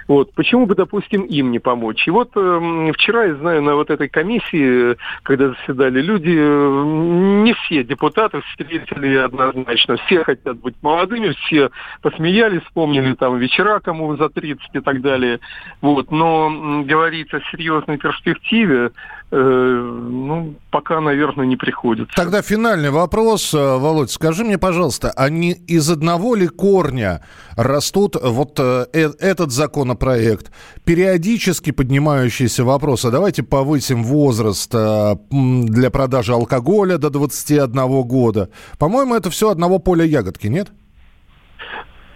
Вот. 0.09 0.33
Почему 0.35 0.67
бы, 0.67 0.75
допустим, 0.75 1.23
им 1.23 1.51
не 1.51 1.59
помочь? 1.59 2.07
И 2.07 2.11
вот 2.11 2.31
э, 2.37 2.93
вчера, 2.95 3.25
я 3.25 3.35
знаю, 3.37 3.63
на 3.63 3.75
вот 3.75 3.91
этой 3.91 4.09
комиссии, 4.09 4.97
когда 5.23 5.49
заседали 5.51 6.01
люди, 6.01 6.31
не 6.31 7.55
все 7.55 7.85
депутаты 7.85 8.41
встретили 8.43 9.17
однозначно. 9.17 9.97
Все 10.07 10.25
хотят 10.25 10.59
быть 10.59 10.75
молодыми, 10.83 11.35
все 11.45 11.71
посмеялись, 12.03 12.63
вспомнили 12.63 13.15
там 13.15 13.39
вечера, 13.39 13.81
кому 13.81 14.17
за 14.17 14.29
30 14.29 14.63
и 14.75 14.81
так 14.81 15.01
далее. 15.01 15.41
Вот. 15.81 16.11
Но 16.11 16.83
говорить 16.85 17.33
о 17.33 17.41
серьезной 17.51 17.99
перспективе 17.99 18.91
ну, 19.37 20.55
пока, 20.71 21.01
наверное, 21.01 21.47
не 21.47 21.57
приходится. 21.57 22.15
Тогда 22.15 22.41
финальный 22.43 22.91
вопрос, 22.91 23.53
э, 23.53 23.59
Володь, 23.79 24.11
скажи 24.11 24.45
мне, 24.45 24.59
пожалуйста, 24.59 25.11
они 25.11 25.53
из 25.53 25.91
одного 25.91 26.37
ли 26.37 26.47
корня 26.47 27.21
растут 27.57 28.17
вот 28.23 28.59
э, 28.61 28.87
этот 28.93 29.51
законопроект, 29.51 30.53
периодически 30.85 31.73
поднимающиеся 31.73 32.65
вопросы, 32.65 33.11
давайте 33.11 33.43
повысим 33.43 34.05
возраст 34.05 34.71
для 34.71 35.91
продажи 35.91 36.33
алкоголя 36.33 36.99
до 36.99 37.11
21 37.11 38.03
года. 38.03 38.51
По-моему, 38.79 39.15
это 39.15 39.31
все 39.31 39.51
одного 39.51 39.79
поля 39.81 40.05
ягодки, 40.05 40.47
нет? 40.47 40.71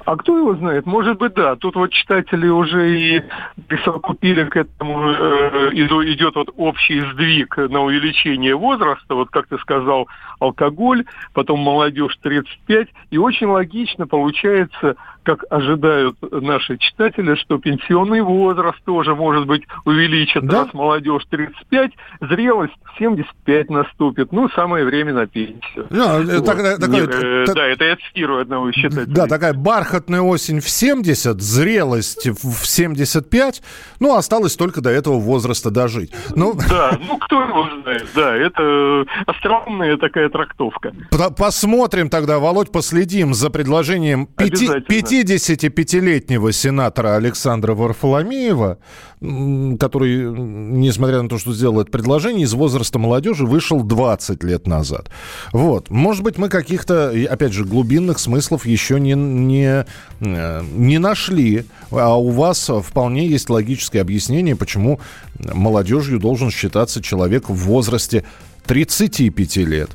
А 0.09 0.17
кто 0.17 0.39
его 0.39 0.55
знает? 0.55 0.87
Может 0.87 1.19
быть, 1.19 1.35
да. 1.35 1.55
Тут 1.57 1.77
вот 1.77 1.93
читатели 1.93 2.49
уже 2.49 2.99
и 2.99 3.23
присовокупили 3.67 4.45
к 4.45 4.57
этому, 4.57 5.11
э, 5.11 5.71
идет 5.75 6.35
вот 6.35 6.49
общий 6.57 7.01
сдвиг 7.13 7.59
на 7.59 7.83
увеличение 7.83 8.57
возраста, 8.57 9.15
вот 9.15 9.29
как 9.29 9.49
ты 9.49 9.59
сказал, 9.59 10.09
алкоголь, 10.41 11.05
потом 11.35 11.61
молодежь 11.61 12.17
35, 12.23 12.89
и 13.11 13.19
очень 13.19 13.49
логично 13.49 14.07
получается 14.07 14.97
как 15.29 15.45
ожидают 15.51 16.17
наши 16.31 16.79
читатели, 16.79 17.35
что 17.35 17.59
пенсионный 17.59 18.23
возраст 18.23 18.83
тоже 18.87 19.15
может 19.15 19.47
быть 19.47 19.63
увеличен. 19.85 20.47
Да? 20.47 20.65
Раз 20.65 20.73
молодежь 20.73 21.23
35, 21.29 21.93
зрелость 22.23 22.73
75 22.99 23.69
наступит. 23.69 24.33
Ну, 24.33 24.49
самое 24.49 24.87
время 24.87 25.13
на 25.13 25.27
пенсию. 25.27 25.87
Да, 25.91 26.21
вот. 26.21 26.47
так, 26.47 26.81
такой, 26.81 27.01
э, 27.03 27.45
так, 27.45 27.55
да 27.57 27.67
это 27.67 27.85
я 27.85 27.97
цитирую 27.97 28.41
одного 28.41 28.71
из 28.71 28.75
читателей. 28.77 29.05
Да, 29.13 29.27
такая 29.27 29.53
бархатная 29.53 30.23
осень 30.23 30.61
в 30.61 30.69
70, 30.71 31.43
зрелость 31.43 32.27
в 32.27 32.67
75, 32.67 33.63
ну, 34.01 34.17
осталось 34.17 34.57
только 34.57 34.81
до 34.81 34.89
этого 34.89 35.21
возраста 35.21 35.71
дожить. 35.71 36.11
Ну... 36.35 36.55
Да, 36.71 36.99
ну, 37.07 37.19
кто 37.19 37.43
его 37.43 37.69
знает, 37.83 38.09
да, 38.15 38.35
это 38.35 39.05
остроумная 39.27 39.99
такая 39.99 40.31
трактовка. 40.31 40.95
Посмотрим 41.37 42.09
тогда, 42.09 42.39
Володь, 42.39 42.73
последим 42.73 43.35
за 43.35 43.51
предложением 43.51 44.25
5, 44.25 44.87
5 44.87 45.18
55-летнего 45.23 46.53
сенатора 46.53 47.17
Александра 47.17 47.75
Варфоломеева, 47.75 48.79
который, 49.21 50.31
несмотря 50.31 51.23
на 51.23 51.29
то, 51.29 51.39
что 51.39 51.53
сделал 51.53 51.81
это 51.81 51.91
предложение, 51.91 52.45
из 52.45 52.55
возраста 52.55 52.99
молодежи 52.99 53.45
вышел 53.45 53.83
20 53.83 54.45
лет 54.45 54.67
назад. 54.67 55.11
Вот. 55.53 55.91
Может 55.91 56.23
быть, 56.23 56.39
мы 56.39 56.49
каких-то, 56.49 57.13
опять 57.29 57.53
же, 57.53 57.65
глубинных 57.65 58.19
смыслов 58.19 58.67
еще 58.67 59.01
не, 59.01 59.15
не, 59.15 59.85
э, 60.21 60.63
не 60.73 60.99
нашли, 60.99 61.65
а 61.91 62.19
у 62.19 62.31
вас 62.31 62.71
вполне 62.83 63.27
есть 63.27 63.51
логическое 63.51 64.01
объяснение, 64.01 64.57
почему 64.57 65.01
молодежью 65.39 66.21
должен 66.21 66.51
считаться 66.51 67.03
человек 67.03 67.49
в 67.49 67.55
возрасте 67.55 68.25
35 68.67 69.57
лет. 69.59 69.91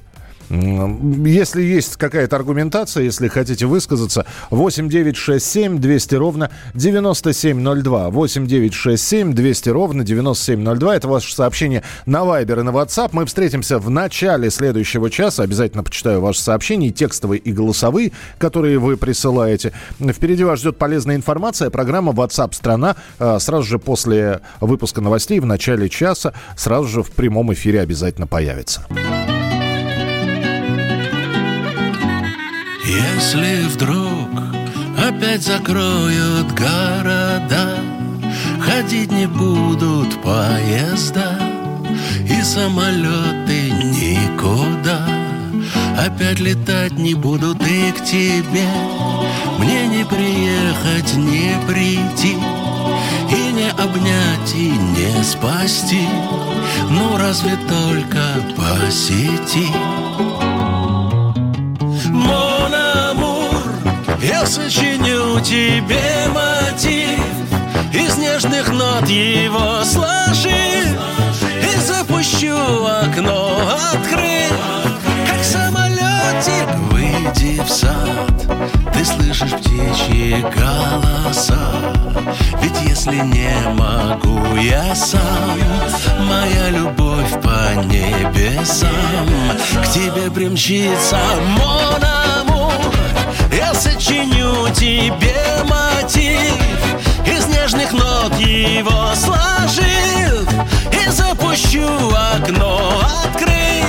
Если 0.50 1.62
есть 1.62 1.98
какая-то 1.98 2.36
аргументация, 2.36 3.04
если 3.04 3.28
хотите 3.28 3.66
высказаться, 3.66 4.26
8 4.50 4.90
9 4.90 5.16
6 5.16 5.46
7 5.46 5.80
200 5.80 6.16
ровно 6.16 6.52
9702. 6.74 8.10
8 8.10 8.48
9 8.48 8.74
6 8.74 9.04
7 9.04 9.34
200 9.34 9.70
ровно 9.70 10.04
9702. 10.04 10.96
Это 10.96 11.08
ваше 11.08 11.34
сообщение 11.34 11.84
на 12.06 12.20
Viber 12.20 12.60
и 12.60 12.64
на 12.64 12.70
WhatsApp. 12.70 13.10
Мы 13.14 13.26
встретимся 13.26 13.80
в 13.80 13.90
начале 13.90 14.50
следующего 14.50 15.10
часа. 15.10 15.44
Обязательно 15.44 15.84
почитаю 15.84 16.22
ваши 16.22 16.42
сообщения, 16.42 16.92
текстовые 16.92 17.40
и 17.40 17.52
голосовые, 17.52 18.12
которые 18.38 18.80
вы 18.80 18.98
присылаете. 18.98 19.74
Впереди 20.00 20.44
вас 20.44 20.60
ждет 20.60 20.78
полезная 20.78 21.16
информация. 21.16 21.70
Программа 21.70 22.12
WhatsApp 22.12 22.54
страна 22.54 22.96
а, 23.20 23.40
сразу 23.40 23.64
же 23.64 23.80
после 23.80 24.42
выпуска 24.62 25.02
новостей 25.02 25.40
в 25.40 25.46
начале 25.46 25.90
часа, 25.90 26.34
сразу 26.56 26.88
же 26.88 27.04
в 27.04 27.12
прямом 27.12 27.54
эфире 27.54 27.82
обязательно 27.82 28.28
появится. 28.28 28.86
Если 32.94 33.68
вдруг 33.68 34.30
опять 34.98 35.44
закроют 35.44 36.52
города, 36.52 37.80
Ходить 38.60 39.12
не 39.12 39.28
будут 39.28 40.22
поезда 40.22 41.38
И 42.28 42.42
самолеты 42.44 43.72
никуда. 43.72 45.06
Опять 45.98 46.40
летать 46.40 46.94
не 46.94 47.14
будут 47.14 47.62
и 47.62 47.92
к 47.92 48.04
тебе. 48.04 48.68
Мне 49.60 49.88
не 49.88 50.06
приехать, 50.06 51.14
не 51.16 51.56
прийти 51.68 52.38
И 53.30 53.52
не 53.52 53.70
обнять, 53.72 54.56
и 54.56 54.70
не 54.70 55.24
спасти. 55.24 56.08
Ну 56.90 57.18
разве 57.18 57.58
только 57.68 58.24
по 58.56 58.90
сети 58.92 59.68
Я 64.24 64.46
сочиню 64.46 65.42
тебе 65.42 66.02
мотив 66.30 67.20
Из 67.92 68.18
нежных 68.18 68.70
нот 68.72 69.10
его 69.10 69.84
сложив 69.84 70.98
И 71.62 71.80
запущу 71.82 72.56
окно, 72.86 73.60
открыв 73.92 74.54
Как 75.28 75.44
самолетик 75.44 76.70
Выйди 76.90 77.62
в 77.62 77.70
сад. 77.70 78.94
Ты 78.94 79.04
слышишь 79.04 79.52
птичьи 79.52 80.42
голоса 80.56 81.60
Ведь 82.62 82.80
если 82.88 83.18
не 83.18 83.54
могу 83.74 84.56
я 84.56 84.96
сам 84.96 85.60
Моя 86.20 86.70
любовь 86.70 87.42
по 87.42 87.76
небесам 87.88 88.90
К 89.84 89.88
тебе 89.92 90.32
примчится. 90.32 91.20
Мона 91.58 92.23
я 93.56 93.74
сочиню 93.74 94.70
тебе 94.74 95.36
мотив 95.64 96.54
Из 97.26 97.46
нежных 97.48 97.92
нот 97.92 98.38
его 98.40 99.14
сложив 99.16 100.48
И 100.92 101.10
запущу 101.10 101.88
окно, 102.36 103.02
открыв 103.26 103.86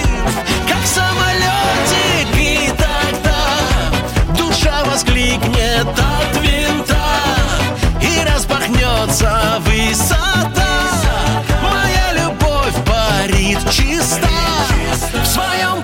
Как 0.68 0.84
самолетик 0.86 2.36
И 2.36 2.70
тогда 2.76 4.36
душа 4.36 4.84
воскликнет 4.84 5.86
от 5.86 6.42
винта 6.42 6.96
И 8.00 8.24
распахнется 8.24 9.60
высота. 9.60 10.50
Моя 11.62 12.24
любовь 12.24 12.74
парит 12.84 13.58
чиста 13.70 14.28
В 15.22 15.26
своем 15.26 15.83